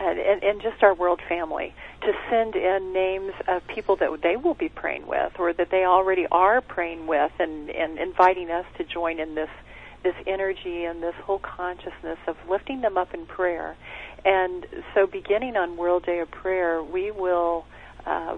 [0.00, 4.54] and and just our world family to send in names of people that they will
[4.54, 8.84] be praying with, or that they already are praying with, and and inviting us to
[8.84, 9.50] join in this
[10.02, 13.76] this energy and this whole consciousness of lifting them up in prayer.
[14.24, 17.64] And so, beginning on World Day of Prayer, we will
[18.04, 18.36] uh,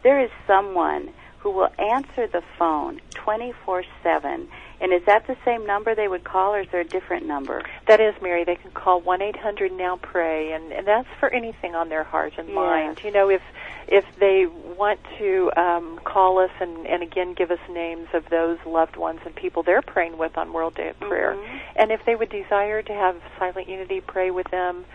[0.04, 1.10] There is someone
[1.48, 4.48] who will answer the phone 24/7.
[4.80, 7.64] And is that the same number they would call, or is there a different number?
[7.88, 8.44] That is, Mary.
[8.44, 12.04] They can call one eight hundred Now Pray, and and that's for anything on their
[12.04, 12.56] heart and Yes.
[12.56, 13.02] mind.
[13.04, 13.42] You know, if
[13.88, 18.58] if they want to um, call us and and again give us names of those
[18.66, 21.60] loved ones and people they're praying with on World Day of Prayer, Mhm.
[21.78, 24.86] and if they would desire to have Silent Unity pray with them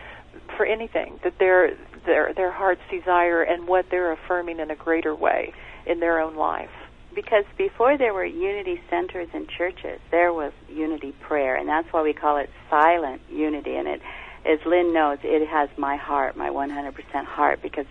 [0.56, 5.14] for anything that their their their heart's desire and what they're affirming in a greater
[5.14, 5.52] way
[5.86, 6.70] in their own life.
[7.14, 12.02] Because before there were unity centers and churches, there was unity prayer, and that's why
[12.02, 13.76] we call it silent unity.
[13.76, 14.00] And it,
[14.46, 17.84] as Lynn knows, it has my heart, my 100% heart, because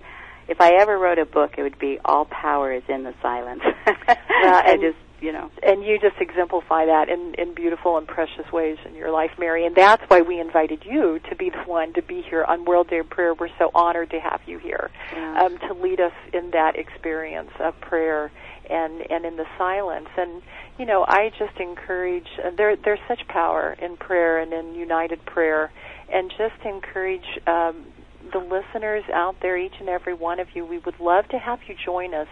[0.47, 3.61] if I ever wrote a book, it would be All Power is in the Silence.
[3.85, 5.49] I and- just you know.
[5.63, 9.65] And you just exemplify that in, in beautiful and precious ways in your life, Mary.
[9.65, 12.89] And that's why we invited you to be the one to be here on World
[12.89, 13.33] Day of Prayer.
[13.33, 15.43] We're so honored to have you here Yeah.
[15.43, 18.31] um, to lead us in that experience of prayer
[18.69, 20.09] and and in the silence.
[20.17, 20.41] And
[20.77, 22.27] you know, I just encourage.
[22.43, 25.71] Uh, there there's such power in prayer and in united prayer,
[26.11, 27.25] and just encourage.
[27.47, 27.85] Um,
[28.31, 31.59] the listeners out there, each and every one of you, we would love to have
[31.67, 32.27] you join us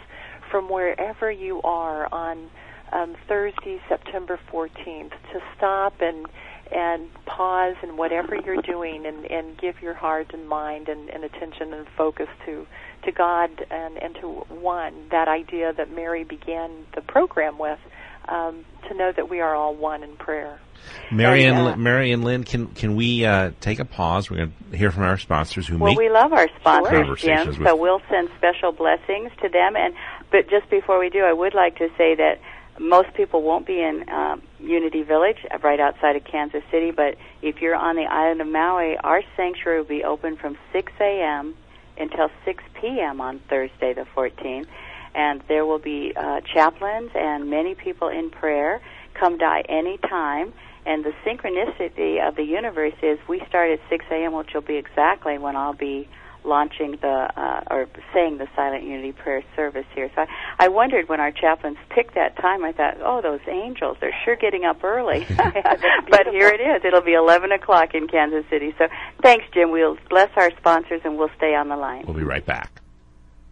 [0.50, 2.50] from wherever you are on
[2.92, 6.28] um, Thursday, September 14th, to stop and
[6.72, 11.24] and pause in whatever you're doing and, and give your heart and mind and, and
[11.24, 12.68] attention and focus to
[13.06, 17.80] to God and, and to one that idea that Mary began the program with
[18.28, 20.60] um, to know that we are all one in prayer.
[21.12, 24.30] Mary and, uh, Lynn- Mary and Lynn, can can we uh, take a pause?
[24.30, 27.54] We're going to hear from our sponsors who Well, make we love our sponsors, Jim.
[27.64, 29.76] So we'll send special blessings to them.
[29.76, 29.94] And
[30.32, 32.40] but just before we do, I would like to say that
[32.80, 36.92] most people won't be in um, Unity Village, right outside of Kansas City.
[36.92, 40.92] But if you're on the island of Maui, our sanctuary will be open from 6
[41.00, 41.56] a.m.
[41.98, 43.20] until 6 p.m.
[43.20, 44.68] on Thursday, the 14th.
[45.14, 48.82] And there will be uh, chaplains and many people in prayer.
[49.14, 50.54] Come die any time.
[50.86, 54.78] And the synchronicity of the universe is we start at 6 a.m., which will be
[54.78, 56.08] exactly when I'll be
[56.44, 60.10] launching the uh, or saying the silent unity prayer service here.
[60.16, 62.64] So I, I wondered when our chaplains picked that time.
[62.64, 65.26] I thought, oh, those angels, they're sure getting up early.
[66.10, 66.84] but here it is.
[66.86, 68.74] It'll be 11 o'clock in Kansas City.
[68.78, 68.88] So
[69.22, 69.72] thanks, Jim.
[69.72, 72.06] We'll bless our sponsors and we'll stay on the line.
[72.06, 72.82] We'll be right back.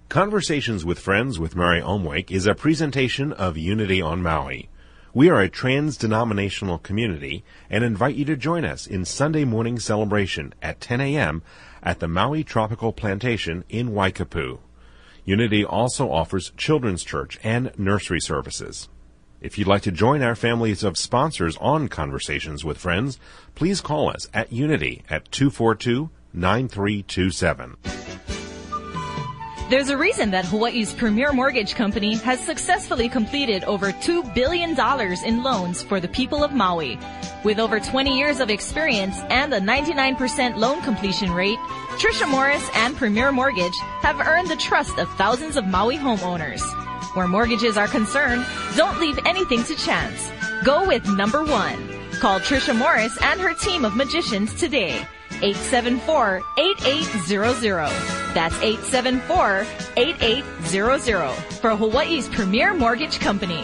[0.10, 4.70] Conversations with Friends with Mary Omwake is a presentation of Unity on Maui.
[5.14, 10.54] We are a trans-denominational community and invite you to join us in Sunday morning celebration
[10.62, 11.42] at 10 a.m.
[11.88, 14.60] at the Maui Tropical Plantation in Waikapu.
[15.24, 18.90] Unity also offers children's church and nursery services.
[19.40, 23.20] If you'd like to join our families of sponsors on Conversations with Friends,
[23.56, 27.97] please call us at Unity at 242 9327.
[29.70, 34.80] There's a reason that Hawaii's premier mortgage company has successfully completed over $2 billion
[35.26, 36.98] in loans for the people of Maui.
[37.44, 41.58] With over 20 years of experience and a 99% loan completion rate,
[42.00, 46.62] Trisha Morris and Premier Mortgage have earned the trust of thousands of Maui homeowners.
[47.14, 48.46] Where mortgages are concerned,
[48.78, 50.32] don't leave anything to chance.
[50.64, 51.90] Go with number one.
[52.22, 55.06] Call Trisha Morris and her team of magicians today.
[55.42, 58.27] 874-8800.
[58.38, 63.64] That's 874-8800 for Hawaii's premier mortgage company.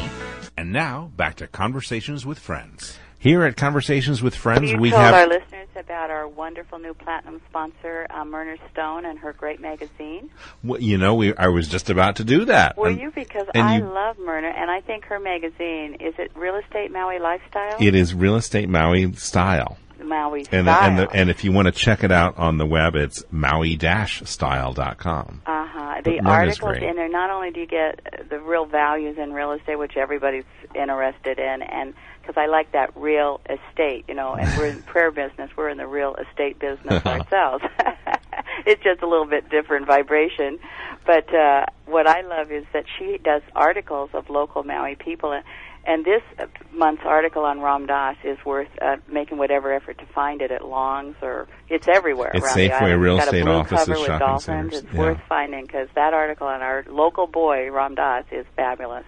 [0.57, 2.97] And now back to Conversations with Friends.
[3.19, 7.39] Here at Conversations with Friends, we told have our listeners about our wonderful new platinum
[7.49, 10.31] sponsor, uh, Myrna Stone, and her great magazine.
[10.63, 12.75] Well, you know, we I was just about to do that.
[12.75, 13.11] Were And you?
[13.11, 17.19] Because I you- love Myrna, and I think her magazine is it Real Estate Maui
[17.19, 17.77] Lifestyle.
[17.79, 19.77] It is real estate Maui style.
[20.03, 20.89] Maui And style.
[20.89, 25.41] and the, and if you want to check it out on the web, it's maui-style.com.
[25.45, 26.01] Uh huh.
[26.03, 27.09] The articles in there.
[27.09, 30.43] Not only do you get the real values in real estate, which everybody's
[30.75, 35.11] interested in, and because I like that real estate, you know, and we're in prayer
[35.11, 37.63] business, we're in the real estate business ourselves.
[38.65, 40.59] it's just a little bit different vibration,
[41.05, 45.31] but uh, what I love is that she does articles of local Maui people.
[45.33, 45.43] And,
[45.85, 50.05] and this uh, month's article on Ram Dass is worth uh, making whatever effort to
[50.07, 54.43] find it at Long's or it's everywhere It's around Safeway, real estate offices, shopping dolphins.
[54.43, 54.83] centers.
[54.83, 54.99] It's Yeah.
[54.99, 59.05] worth finding because that article on our local boy Ram Dass is fabulous.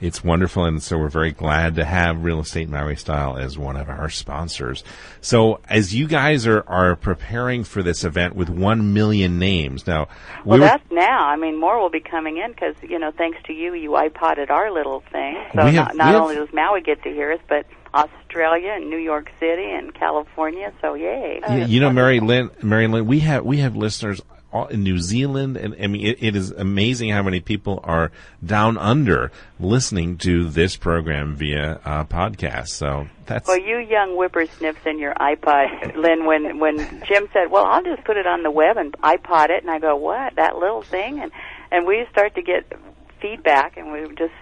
[0.00, 3.76] It's wonderful, and so we're very glad to have Real Estate Maui Style as one
[3.76, 4.84] of our sponsors.
[5.22, 10.08] So, as you guys are, are preparing for this event with one million names, now
[10.44, 11.26] we Well, that's now.
[11.26, 14.50] I mean, more will be coming in because you know, thanks to you, you iPodded
[14.50, 15.42] our little thing.
[15.54, 18.90] So We not, not have- only does Maui get to hear us, but Australia and
[18.90, 20.72] New York City and California.
[20.82, 21.40] So yay!
[21.42, 24.20] Yeah, you know, Mary Lynn, Mary Lynn, we have we have listeners
[24.56, 28.10] all in New Zealand, and I mean, it, it is amazing how many people are
[28.44, 32.68] down under listening to this program via uh, podcast.
[32.68, 36.26] So that's Well, you young whippersnips in your iPod, Lynn.
[36.26, 39.62] When when Jim said, "Well, I'll just put it on the web and iPod it,"
[39.62, 40.36] and I go, "What?
[40.36, 41.32] That little thing?" And
[41.70, 42.72] and we start to get
[43.20, 44.32] feedback, and we were just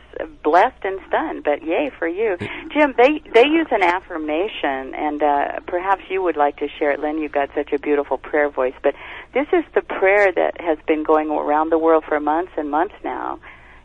[0.42, 1.44] blessed and stunned.
[1.44, 2.37] But yay for you,
[2.72, 2.94] Jim.
[2.96, 7.18] They they use an affirmation, and uh, perhaps you would like to share it, Lynn.
[7.18, 8.74] You've got such a beautiful prayer voice.
[8.82, 8.94] But
[9.32, 12.94] this is the prayer that has been going around the world for months and months
[13.05, 13.38] now.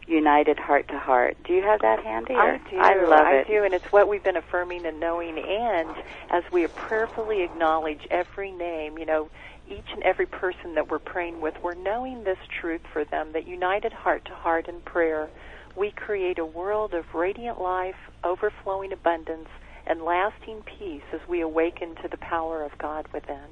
[0.07, 1.38] United heart to heart.
[1.43, 2.34] Do you have that handy?
[2.34, 2.78] I or- do.
[2.80, 3.47] I love I it.
[3.47, 5.38] do, and it's what we've been affirming and knowing.
[5.38, 5.89] And
[6.32, 9.30] as we prayerfully acknowledge every name, you know,
[9.70, 13.47] each and every person that we're praying with, we're knowing this truth for them that
[13.47, 15.30] united heart to heart in prayer,
[15.78, 19.47] we create a world of radiant life, overflowing abundance,
[19.88, 23.47] and lasting peace as we awaken to the power of God within.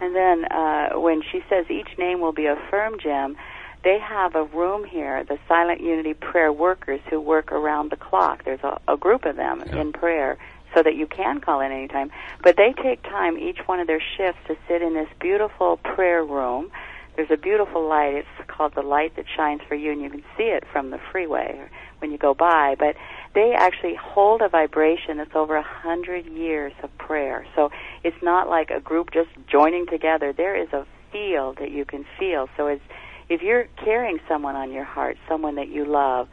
[0.00, 3.36] And then uh, when she says each name will be affirmed, Jim,
[3.84, 8.44] they have a room here, the Silent Unity Prayer Workers, who work around the clock.
[8.44, 9.80] There's a, a group of them Yeah.
[9.80, 10.36] in prayer
[10.78, 12.10] so that you can call in anytime.
[12.44, 16.24] But they take time each one of their shifts to sit in this beautiful prayer
[16.24, 16.70] room.
[17.16, 18.14] There's a beautiful light.
[18.14, 21.00] It's called the light that shines for you, and you can see it from the
[21.10, 21.68] freeway
[21.98, 22.76] when you go by.
[22.78, 22.94] But
[23.34, 27.44] they actually hold a vibration that's over a hundred years of prayer.
[27.56, 27.70] So
[28.04, 30.32] it's not like a group just joining together.
[30.32, 32.48] There is a field that you can feel.
[32.56, 32.84] So it's
[33.28, 36.28] if you're carrying someone on your heart, someone that you love,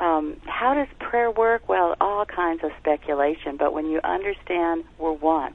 [0.00, 1.68] um, how does prayer work?
[1.68, 5.54] Well, all kinds of speculation, but when you understand we're one,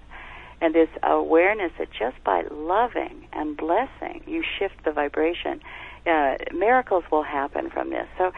[0.61, 5.59] and this awareness that just by loving and blessing, you shift the vibration,
[6.05, 8.07] uh, miracles will happen from this.
[8.17, 8.31] So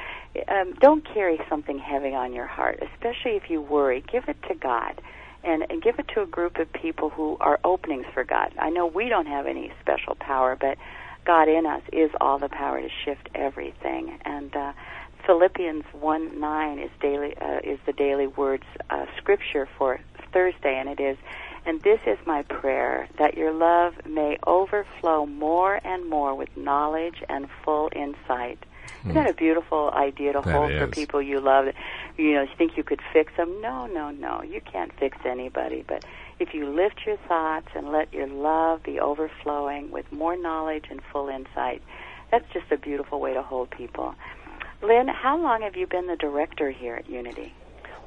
[0.48, 4.04] um, don't carry something heavy on your heart, especially if you worry.
[4.12, 5.02] Give it to God.
[5.44, 8.52] And, and give it to a group of people who are openings for God.
[8.58, 10.80] I know we don't have any special power, but
[11.24, 14.18] God in us is all the power to shift everything.
[14.26, 14.74] And uh,
[15.26, 20.00] Philippians one nine is daily uh, is the daily words uh, scripture for
[20.32, 21.18] Thursday, and it is.
[21.66, 27.24] And this is my prayer that your love may overflow more and more with knowledge
[27.28, 28.60] and full insight.
[29.02, 31.66] Isn't that a beautiful idea to That hold for people you love?
[32.18, 33.62] You know, you think you could fix them?
[33.62, 34.44] No, no, no.
[34.44, 35.84] You can't fix anybody.
[35.88, 36.06] But
[36.40, 41.02] if you lift your thoughts and let your love be overflowing with more knowledge and
[41.12, 41.82] full insight,
[42.32, 44.16] that's just a beautiful way to hold people.
[44.86, 47.54] Lynn, how long have you been the director here at Unity?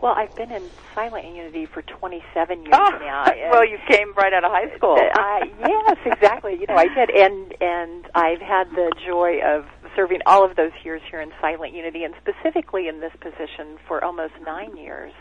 [0.00, 0.62] Well, I've been in
[0.94, 3.24] Silent Unity for 27 years Oh, now.
[3.50, 4.96] well, you came right out of high school.
[4.96, 6.52] Uh, yes, exactly.
[6.52, 9.66] You know, I did, and and I've had the joy of
[9.96, 14.04] serving all of those years here in Silent Unity, and specifically in this position for
[14.04, 15.12] almost nine years.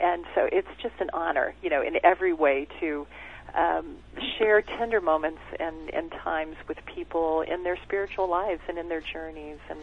[0.00, 3.06] And so it's just an honor, you know, in every way to
[3.54, 3.96] um,
[4.38, 9.02] share tender moments and, and times with people in their spiritual lives and in their
[9.02, 9.80] journeys, and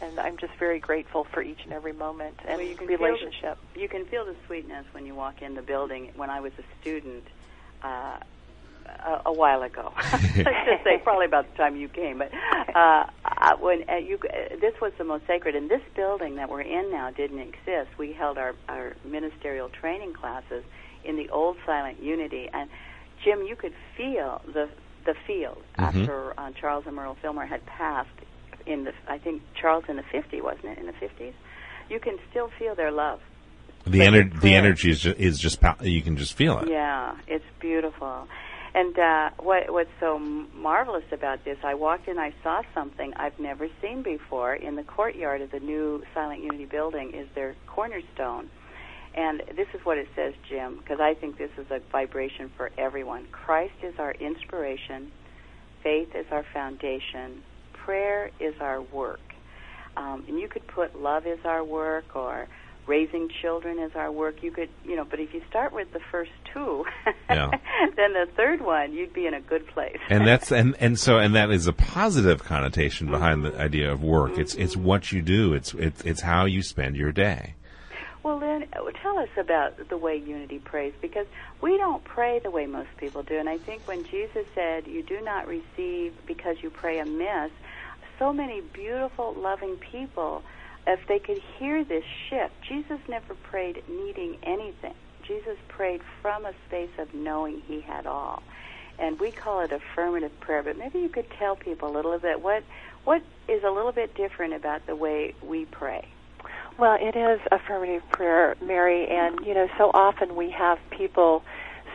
[0.00, 2.98] and I'm just very grateful for each and every moment and Well, you can feel
[2.98, 3.58] the- relationship.
[3.74, 6.10] you can feel the sweetness when you walk in the building.
[6.16, 7.24] When I was a student
[7.82, 8.18] uh,
[8.86, 12.30] a, a while ago, let's just say probably about the time you came, but
[12.74, 15.54] uh, uh, when uh, you, uh, this was the most sacred.
[15.54, 17.90] And this building that we're in now didn't exist.
[17.98, 20.64] We held our, our ministerial training classes
[21.04, 22.68] in the old Silent Unity, and
[23.24, 24.68] Jim, you could feel the
[25.06, 28.10] the field after uh, Charles and Myrtle Fillmore had passed
[28.68, 30.78] in the I think Charles in the 50 wasn't it?
[30.78, 31.32] In the 50s
[31.88, 33.20] you can still feel their love.
[33.86, 36.68] The energy the energy is just, is just you can just feel it.
[36.68, 38.28] yeah it's beautiful.
[38.74, 43.38] And uh what what's so marvelous about this I walked in I saw something I've
[43.38, 48.50] never seen before in the courtyard of the new Silent Unity building is their cornerstone.
[49.14, 52.70] And this is what it says, Jim, because I think this is a vibration for
[52.78, 53.26] everyone.
[53.32, 55.10] Christ is our inspiration,
[55.82, 57.42] faith is our foundation,
[57.88, 59.20] prayer is our work.
[59.96, 62.46] Um, and you could put love is our work or
[62.86, 64.42] raising children is our work.
[64.42, 66.84] You could, you know, but if you start with the first two,
[67.30, 67.50] Yeah.
[67.96, 69.96] then the third one, you'd be in a good place.
[70.10, 74.02] and that's and and so and that is a positive connotation behind the idea of
[74.02, 74.36] work.
[74.36, 75.54] It's it's what you do.
[75.54, 77.54] It's it's it's how you spend your day.
[78.24, 81.26] Well, then, uh, tell us about the way Unity prays because
[81.62, 83.38] we don't pray the way most people do.
[83.38, 87.52] And I think when Jesus said, You do not receive because you pray amiss,
[88.18, 90.42] so many beautiful, loving people,
[90.86, 94.94] if they could hear this shift, Jesus never prayed needing anything.
[95.26, 98.42] Jesus prayed from a space of knowing he had all.
[98.98, 102.42] And we call it affirmative prayer, but maybe you could tell people a little bit
[102.42, 102.64] what
[103.04, 106.06] what is a little bit different about the way we pray.
[106.78, 111.42] Well, it is affirmative prayer, Mary, and you know, so often we have people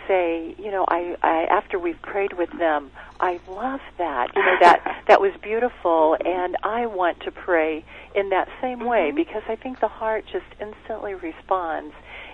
[0.08, 4.36] say, you know, I, I after we've prayed with them, I love that.
[4.36, 7.86] You know, that that was beautiful and I want to pray
[8.16, 9.16] in that same way mm-hmm.
[9.16, 11.93] because I think the heart just instantly responds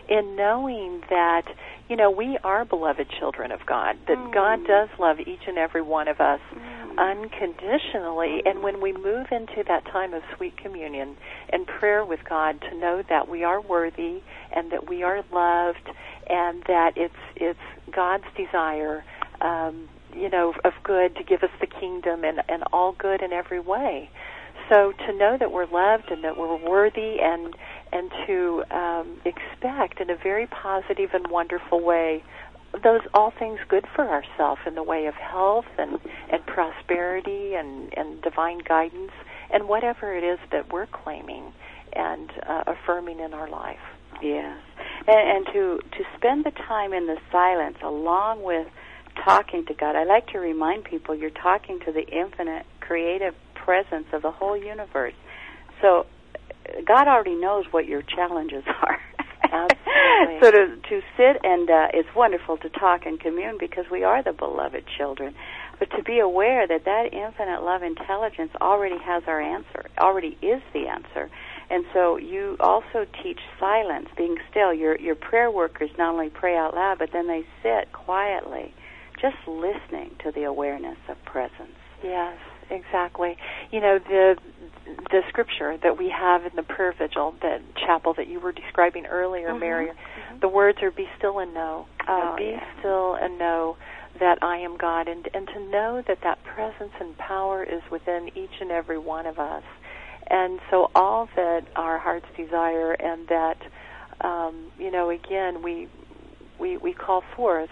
[0.10, 1.44] in knowing that,
[1.88, 4.34] you know, we are beloved children of God, that mm.
[4.34, 6.98] God does love each and every one of us mm.
[6.98, 8.42] unconditionally.
[8.44, 11.16] And when we move into that time of sweet communion
[11.52, 15.90] and prayer with God to know that we are worthy and that we are loved
[16.30, 17.60] and that it's it's
[17.92, 19.04] God's desire
[19.42, 23.32] um, you know, of good to give us the kingdom and, and all good in
[23.32, 24.10] every way.
[24.70, 27.56] So to know that we're loved and that we're worthy and
[27.92, 32.24] and to um, expect in a very positive and wonderful way
[32.84, 36.00] those all things good for ourselves in the way of health and,
[36.32, 39.12] and prosperity and, and divine guidance
[39.52, 41.52] and whatever it is that we're claiming.
[41.94, 43.80] and uh, affirming in our life.
[44.22, 44.58] Yes,
[45.08, 48.68] and, and to to spend the time in the silence along with
[49.24, 49.96] talking to God.
[49.96, 54.58] I like to remind people you're talking to the infinite creative presence of the whole
[54.58, 55.14] universe.
[55.82, 56.06] So
[56.86, 59.00] God already knows what your challenges are.
[59.52, 60.40] Absolutely.
[60.42, 64.22] so to to sit and uh, it's wonderful to talk and commune because we are
[64.22, 65.34] the beloved children.
[65.80, 70.62] But to be aware that that infinite love intelligence already has our answer, already is
[70.74, 71.30] the answer.
[71.70, 74.74] And so you also teach silence, being still.
[74.74, 78.74] Your your prayer workers not only pray out loud, but then they sit quietly,
[79.22, 81.78] just listening to the awareness of presence.
[82.04, 82.38] Yes,
[82.72, 83.38] exactly.
[83.72, 84.38] You know the
[85.12, 89.06] the scripture that we have in the prayer vigil, that chapel that you were describing
[89.06, 89.88] earlier, Mhm, Mary.
[89.88, 90.40] mhm.
[90.40, 92.64] The words are "Be still and know." Oh, Uh, be yeah.
[92.80, 93.78] still and know
[94.18, 98.36] that I am God, and and to know that that presence and power is within
[98.36, 99.64] each and every one of us.
[100.30, 103.58] And so all that our hearts desire, and that
[104.22, 105.88] um, you know, again, we
[106.60, 107.70] we we call forth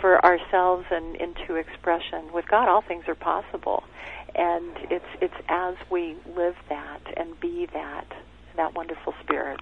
[0.00, 2.32] for ourselves and into expression.
[2.32, 3.84] With God, all things are possible,
[4.34, 8.06] and it's it's as we live that and be that
[8.56, 9.60] that wonderful spirit.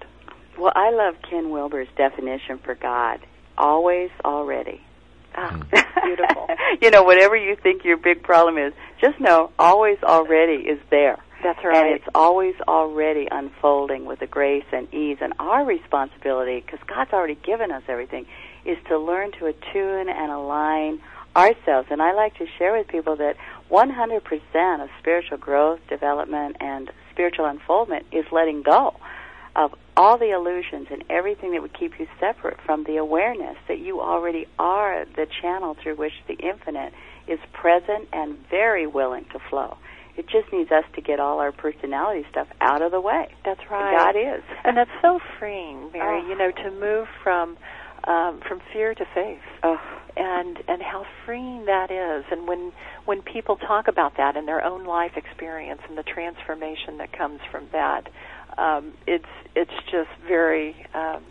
[0.57, 3.19] Well, I love Ken Wilber's definition for God:
[3.57, 4.81] always, already.
[5.35, 5.55] Ah,
[6.03, 6.47] beautiful.
[6.81, 11.17] you know, whatever you think your big problem is, just know always, already is there.
[11.43, 11.95] That's And right.
[11.95, 15.17] it's always already unfolding with the grace and ease.
[15.21, 18.25] And our responsibility, because God's already given us everything,
[18.65, 21.01] is to learn to attune and align
[21.35, 21.87] ourselves.
[21.89, 23.37] And I like to share with people that
[23.69, 28.95] 100% of spiritual growth, development, and spiritual unfoldment is letting go
[29.55, 33.79] of all the illusions and everything that would keep you separate from the awareness that
[33.79, 36.93] you already are the channel through which the infinite
[37.27, 39.77] is present and very willing to flow.
[40.17, 43.29] It just needs us to get all our personality stuff out of the way.
[43.45, 43.97] That's right.
[43.97, 44.43] God is.
[44.63, 46.21] and that's so freeing, Mary.
[46.23, 46.27] Oh.
[46.27, 47.57] You know, to move from
[48.03, 49.39] um, from fear to faith.
[49.63, 49.79] Oh,
[50.17, 52.71] and and how freeing that is and when
[53.05, 57.39] when people talk about that in their own life experience and the transformation that comes
[57.49, 58.09] from that
[58.57, 61.23] um, it's it's just very um,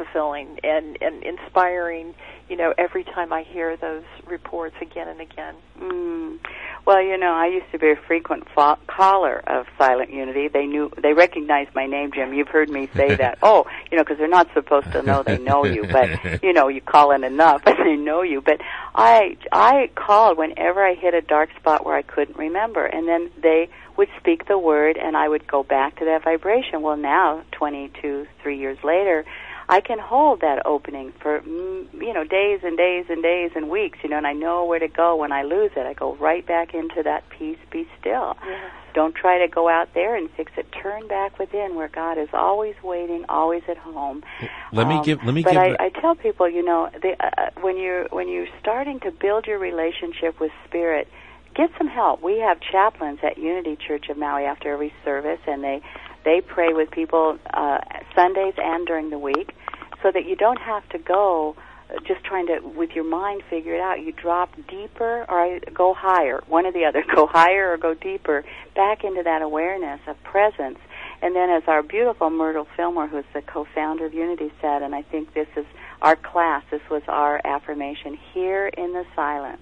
[0.00, 2.14] fulfilling and and inspiring
[2.48, 6.38] you know every time I hear those reports again and again Mm.
[6.86, 10.48] Well, you know, I used to be a frequent fo- caller of Silent Unity.
[10.48, 12.34] They knew, they recognized my name, Jim.
[12.34, 13.38] You've heard me say that.
[13.50, 16.10] Oh, you know, because they're not supposed to know they know you, but
[16.42, 18.40] you know, you call in enough and they know you.
[18.42, 18.60] But
[18.94, 23.30] I, I called whenever I hit a dark spot where I couldn't remember, and then
[23.40, 26.82] they would speak the word, and I would go back to that vibration.
[26.82, 29.24] Well, now, twenty-two, three years later.
[29.70, 33.70] I can hold that opening for mm, you know days and days and days and
[33.70, 35.86] weeks, you know, and I know where to go when I lose it.
[35.86, 38.36] I go right back into that peace, be still.
[38.44, 38.72] Yes.
[38.92, 40.66] Don't try to go out there and fix it.
[40.82, 44.24] Turn back within, where God is always waiting, always at home.
[44.72, 45.22] Let me Um, give.
[45.24, 45.76] Let me but give.
[45.78, 49.46] I, I tell people, you know, they, uh, when you're when you're starting to build
[49.46, 51.06] your relationship with Spirit,
[51.54, 52.22] get some help.
[52.22, 55.80] We have chaplains at Unity Church of Maui after every service, and they
[56.24, 57.78] they pray with people uh,
[58.14, 59.54] Sundays and during the week,
[60.02, 61.56] so that you don't have to go
[61.90, 64.00] uh, just trying to with your mind figure it out.
[64.00, 67.04] You drop deeper or go higher, one or the other.
[67.14, 68.44] Go higher or go deeper
[68.74, 70.78] back into that awareness of presence.
[71.22, 75.02] And then, as our beautiful Myrtle Fillmore, who's the co-founder of Unity, said, and I
[75.02, 75.66] think this is
[76.00, 76.64] our class.
[76.70, 78.16] This was our affirmation.
[78.32, 79.60] Here in the silence,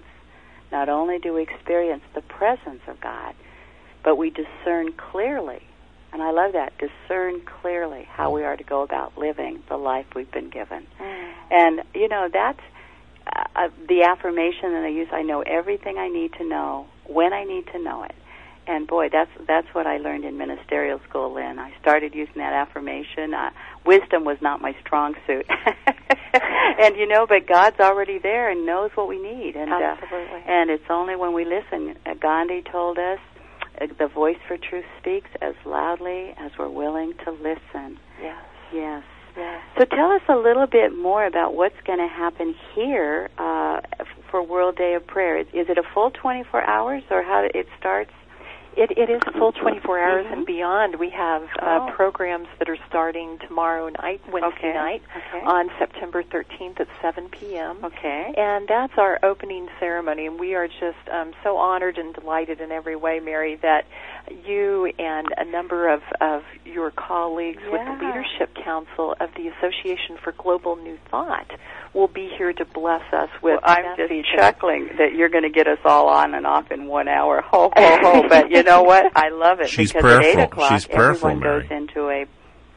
[0.70, 3.34] not only do we experience the presence of God,
[4.04, 5.62] but we discern clearly,
[6.12, 10.06] and I love that, discern clearly how we are to go about living the life
[10.14, 10.86] we've been given.
[11.50, 12.60] And, you know, that's
[13.56, 15.08] uh, the affirmation that I use.
[15.12, 18.14] I know everything I need to know when I need to know it.
[18.66, 21.32] And boy, that's that's what I learned in ministerial school.
[21.32, 23.32] Lynn, I started using that affirmation.
[23.32, 23.48] Uh,
[23.86, 25.46] wisdom was not my strong suit,
[26.78, 29.56] and you know, but God's already there and knows what we need.
[29.56, 30.42] And uh, Absolutely.
[30.46, 31.96] and it's only when we listen.
[32.04, 33.37] Uh, Gandhi told us, uh,
[33.98, 39.02] "The voice for truth speaks as loudly as we're willing to listen." yes Yes.
[39.36, 43.80] yes So tell us a little bit more about what's going to happen here uh,
[44.30, 45.38] for World Day of Prayer.
[45.38, 48.12] Is, is it a full 24 hours, or how it starts?
[48.78, 50.32] It, it is full 24 hours Mhm.
[50.32, 50.94] and beyond.
[51.00, 51.90] We have uh, Oh.
[51.96, 54.72] programs that are starting tomorrow night, Wednesday Okay.
[54.72, 55.44] night, Okay.
[55.44, 57.78] on September 13th at 7 p.m.
[57.84, 58.32] Okay.
[58.36, 62.70] And that's our opening ceremony, and we are just um, so honored and delighted in
[62.70, 63.84] every way, Mary, that
[64.46, 70.16] you and a number of, of your colleagues with the Leadership Council of the Association
[70.22, 71.50] for Global New Thought
[71.94, 75.50] will be here to bless us with Well, I'm just chuckling that you're going to
[75.50, 77.40] get us all on and off in one hour.
[77.50, 78.22] Ho ho ho!
[78.28, 79.12] But you know what?
[79.16, 81.62] I love it She's because at eight o'clock She's prayerful, everyone Mary.
[81.62, 82.26] goes into a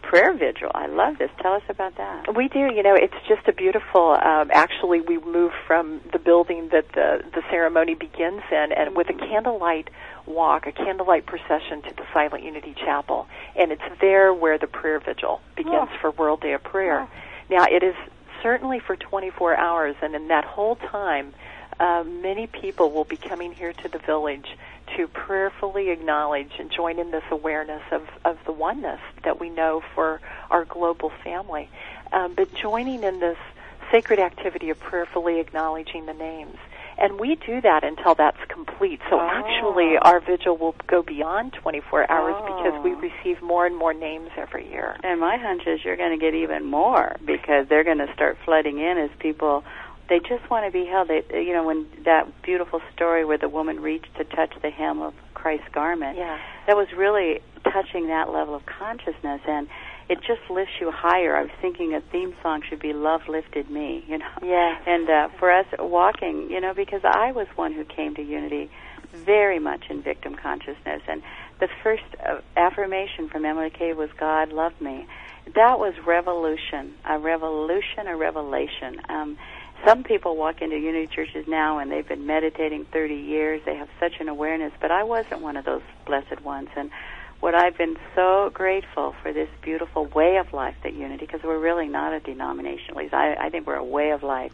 [0.02, 0.70] prayer vigil.
[0.74, 1.30] I love this.
[1.41, 2.36] Tell us about that.
[2.36, 2.60] We do.
[2.60, 4.12] You know, it's just a beautiful.
[4.22, 9.10] Um, actually, we move from the building that the the ceremony begins in, and with
[9.10, 9.89] a candlelight
[10.28, 14.99] walk, a candlelight procession to the Silent Unity Chapel, and it's there where the prayer
[14.99, 15.97] vigil begins Oh.
[15.99, 17.07] for World Day of Prayer.
[17.49, 17.95] Now, it is
[18.41, 21.34] certainly for 24 hours, and in that whole time,
[21.80, 24.55] uh, many people will be coming here to the village
[24.97, 29.82] to prayerfully acknowledge and join in this awareness of, of the oneness that we know
[29.95, 30.19] for
[30.49, 31.69] our global family.
[32.11, 33.38] Um, but joining in this
[33.89, 36.57] sacred activity of prayerfully acknowledging the names.
[37.02, 39.02] And we do that until that's complete.
[39.10, 39.28] So Oh.
[39.28, 42.82] actually, our vigil will go beyond 24 hours because Oh.
[42.82, 44.95] we receive more and more names every year.
[45.04, 48.38] And my hunch is you're going to get even more because they're going to start
[48.45, 49.64] flooding in as people.
[50.10, 51.08] They just want to be held.
[51.08, 55.02] They, you know, when that beautiful story where the woman reached to touch the hem
[55.02, 56.18] of Christ's garment.
[56.18, 56.38] Yeah.
[56.68, 59.68] That was really touching that level of consciousness, and
[60.12, 61.38] it just lifts you higher.
[61.38, 64.26] I was thinking a theme song should be "Love Lifted Me," you know.
[64.43, 64.82] Yes.
[64.86, 68.70] And uh, for us walking, you know, because I was one who came to Unity
[69.14, 71.24] very much in victim consciousness, and
[71.62, 75.07] the first uh, affirmation from Emilie Cady was "God loved me."
[75.55, 78.99] That was revolution, a revolution, a revelation.
[79.07, 79.38] Um,
[79.86, 83.62] some people walk into Unity churches now and they've been meditating 30 years.
[83.66, 86.70] They have such an awareness, but I wasn't one of those blessed ones.
[86.76, 86.91] And
[87.41, 91.59] what I've been so grateful for this beautiful way of life that Unity, because we're
[91.59, 94.53] really not a denomination, at least I, I think we're a way of life,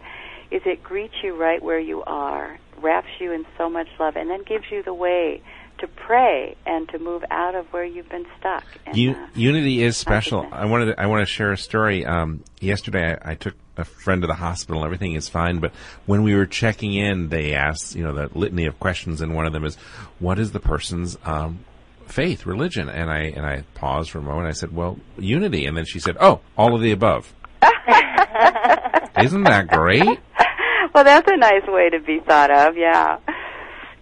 [0.49, 4.29] is it greets you right where you are, wraps you in so much love, and
[4.29, 5.41] then gives you the way
[5.79, 8.63] to pray and to move out of where you've been stuck.
[8.85, 10.47] And, U- uh, Unity is special.
[10.51, 12.05] I wanted to, I want to share a story.
[12.05, 14.83] Um, yesterday, I, I took a friend to the hospital.
[14.85, 15.71] Everything is fine, but
[16.05, 19.45] when we were checking in, they asked, you know, the litany of questions, and one
[19.45, 19.75] of them is,
[20.17, 21.59] "What is the person's um,
[22.07, 24.47] faith, religion?" And I and I paused for a moment.
[24.47, 27.33] I said, "Well, Unity," and then she said, "Oh, all of the above."
[29.19, 30.19] Isn't that great?
[30.93, 32.77] well, that's a nice way to be thought of.
[32.77, 33.19] Yeah,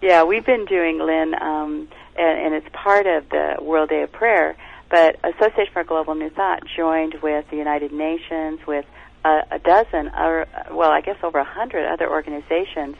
[0.02, 0.24] yeah.
[0.24, 4.56] We've been doing Lynn, um, and, and it's part of the World Day of Prayer.
[4.90, 8.84] But Association for Global New Thought joined with the United Nations, with
[9.24, 12.96] a, a dozen, or well, I guess over a hundred other organizations,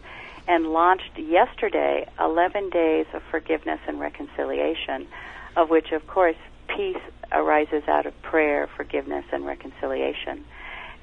[0.48, 5.06] and launched yesterday 11 days of forgiveness and reconciliation,
[5.56, 6.36] of which, of course,
[6.68, 10.44] peace arises out of prayer, forgiveness, and reconciliation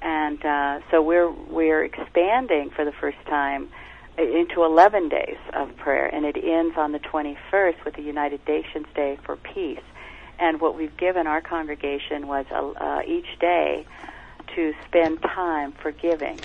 [0.03, 3.69] and uh, so we're we're expanding for the first time
[4.17, 8.85] into 11 days of prayer, and it ends on the 21st with the United Nations
[8.93, 9.81] Day for Peace.
[10.37, 13.87] And what we've given our congregation was uh, each day
[14.55, 16.39] to spend time forgiving.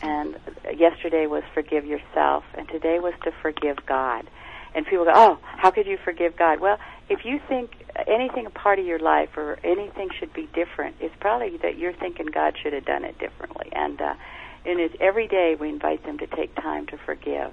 [0.00, 0.36] And
[0.76, 4.28] yesterday was forgive yourself, and today was to forgive God.
[4.74, 6.60] And people go, oh, how could you forgive God?
[6.60, 6.78] Well,
[7.08, 7.72] if you think
[8.06, 11.94] anything a part of your life or anything should be different, it's probably that you're
[11.94, 13.70] thinking God should have done it differently.
[13.72, 14.14] And uh,
[14.64, 17.52] and it's every day we invite them to take time to forgive,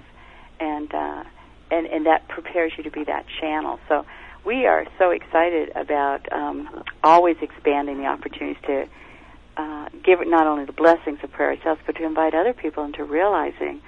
[0.60, 1.24] and uh,
[1.70, 3.80] and and that prepares you to be that channel.
[3.88, 4.04] So
[4.44, 8.86] we are so excited about um, always expanding the opportunities to
[9.56, 13.04] uh, give not only the blessings of prayer ourselves, but to invite other people into
[13.04, 13.80] realizing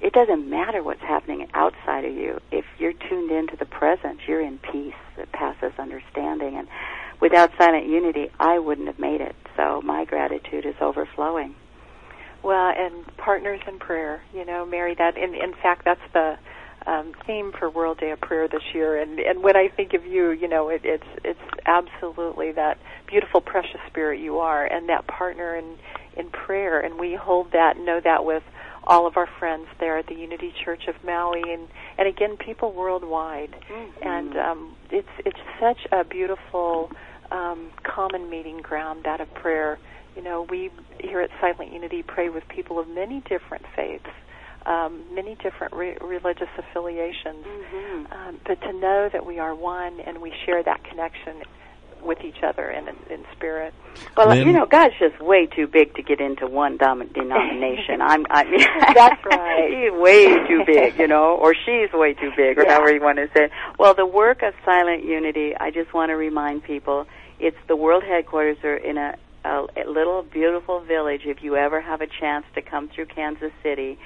[0.00, 2.38] it doesn't matter what's happening outside of you.
[2.52, 6.56] If you're tuned into the present, you're in peace that passes understanding.
[6.56, 6.68] And
[7.20, 9.34] without silent unity, I wouldn't have made it.
[9.56, 11.54] So my gratitude is overflowing.
[12.42, 14.94] Well, and partners in prayer, you know, Mary.
[14.94, 16.38] That in in fact, that's the
[16.86, 19.00] um, theme for World Day of Prayer this year.
[19.00, 23.40] And and when I think of you, you know, it, it's it's absolutely that beautiful,
[23.40, 25.76] precious spirit you are, and that partner in
[26.16, 26.80] in prayer.
[26.80, 28.42] And we hold that, know that with
[28.84, 31.68] all of our friends there at the Unity Church of Maui, and
[31.98, 33.54] and again, people worldwide.
[34.02, 36.90] And um, it's it's such a beautiful
[37.30, 39.78] um, common meeting ground, that of prayer.
[40.14, 40.70] You know, we
[41.00, 44.08] here at Silent Unity pray with people of many different faiths,
[44.66, 47.44] um, many different re- religious affiliations.
[48.10, 51.42] Um, but to know that we are one and we share that connection
[52.02, 53.74] with each other in, in spirit.
[54.16, 54.46] Well, Lynn?
[54.46, 58.00] you know, God's just way too big to get into one dom- denomination.
[58.00, 58.60] I'm, I mean,
[58.94, 59.68] That's right.
[59.90, 62.74] He's way too big, you know, or she's way too big, or Yeah.
[62.74, 63.44] however you want to say.
[63.44, 63.50] it.
[63.78, 67.06] Well, the work of Silent Unity, I just want to remind people,
[67.40, 71.22] it's the world headquarters are in a, a, a little beautiful village.
[71.24, 73.98] If you ever have a chance to come through Kansas City,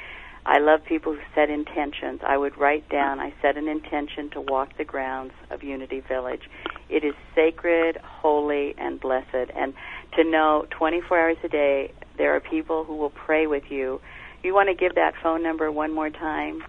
[0.46, 2.20] I love people who set intentions.
[2.26, 6.42] I would write down, I set an intention to walk the grounds of Unity Village.
[6.88, 9.50] It is sacred, holy, and blessed.
[9.54, 9.74] And
[10.16, 14.00] to know 24 hours a day, there are people who will pray with you.
[14.42, 16.62] You want to give that phone number one more time?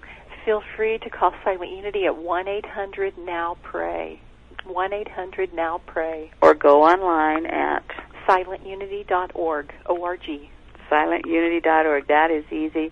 [0.46, 4.20] Feel free to call Silent Unity at one eight hundred now pray.
[4.66, 6.32] 1 800 Now Pray.
[6.42, 7.84] Or go online at
[8.28, 9.74] silentunity.org.
[9.88, 10.50] O-R-G.
[10.90, 12.08] silentunity.org.
[12.08, 12.92] That is easy.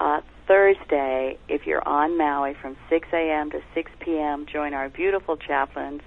[0.00, 3.50] Uh, Thursday, if you're on Maui from 6 a.m.
[3.50, 6.00] to 6 p.m., join our beautiful chaplains,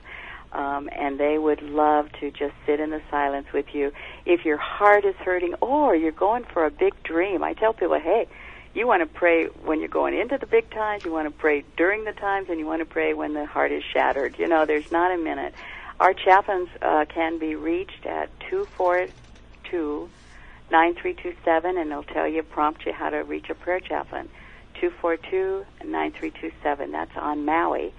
[0.51, 3.91] um, and they would love to just sit in the silence with you.
[4.25, 7.99] If your heart is hurting, or you're going for a big dream, I tell people,
[8.03, 8.27] hey,
[8.73, 11.63] you want to pray when you're going into the big times, you want to pray
[11.77, 14.37] during the times, and you want to pray when the heart is shattered.
[14.39, 15.53] You know, there's not a minute.
[15.99, 20.09] Our chaplains uh, can be reached at 242
[20.73, 24.27] 9327, and they'll tell you, prompt you how to reach a prayer chaplain.
[24.81, 26.91] 242 9327.
[26.91, 27.93] That's on Maui.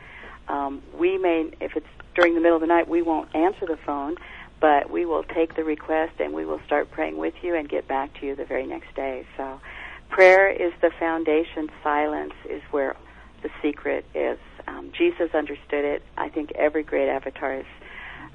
[0.49, 3.79] Um, we may, if it's during the middle of the night, we won't answer the
[3.87, 4.17] phone,
[4.61, 7.87] but we will take the request and we will start praying with you and get
[7.87, 9.25] back to you the very next day.
[9.37, 9.61] So,
[10.11, 11.71] prayer is the foundation.
[11.83, 12.97] Silence is where
[13.43, 14.39] the secret is.
[14.67, 16.03] Um, Jesus understood it.
[16.17, 17.67] I think every great avatar is.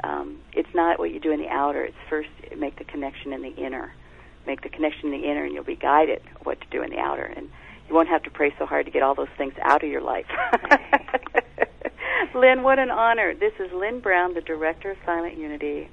[0.01, 1.83] Um, it's not what you do in the outer.
[1.83, 3.93] It's first make the connection in the inner.
[4.45, 6.99] Make the connection in the inner, and you'll be guided what to do in the
[6.99, 7.23] outer.
[7.23, 7.49] And
[7.87, 10.01] you won't have to pray so hard to get all those things out of your
[10.01, 10.25] life.
[12.35, 13.33] Lynn, what an honor.
[13.33, 15.89] This is Lynn Brown, the director of Silent Unity,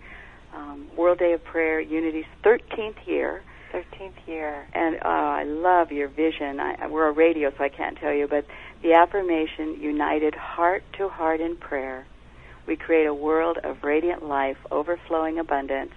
[0.54, 3.42] um, World Day of Prayer, Unity's 13th year.
[3.72, 4.66] 13th year.
[4.74, 6.60] And uh, I love your vision.
[6.60, 8.46] I, we're a radio, so I can't tell you, but
[8.82, 12.06] the affirmation united heart to heart in prayer.
[12.66, 15.92] We create a world of radiant life, overflowing abundance,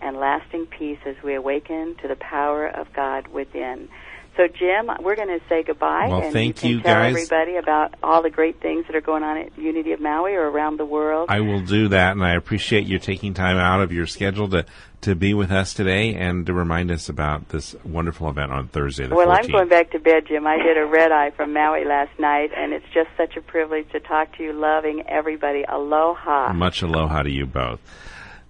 [0.00, 3.88] and lasting peace as we awaken to the power of God within.
[4.36, 7.10] So, Jim, we're going to say goodbye, Well, and thank you you, tell guys.
[7.10, 10.48] everybody about all the great things that are going on at Unity of Maui or
[10.48, 11.26] around the world.
[11.28, 14.64] I will do that, and I appreciate you taking time out of your schedule to,
[15.00, 19.08] to be with us today and to remind us about this wonderful event on Thursday,
[19.08, 19.44] well, 14th.
[19.44, 20.46] I'm going back to bed, Jim.
[20.46, 23.90] I did a red eye from Maui last night, and it's just such a privilege
[23.90, 25.64] to talk to you, loving everybody.
[25.68, 26.52] Aloha.
[26.52, 27.80] Much aloha to you both.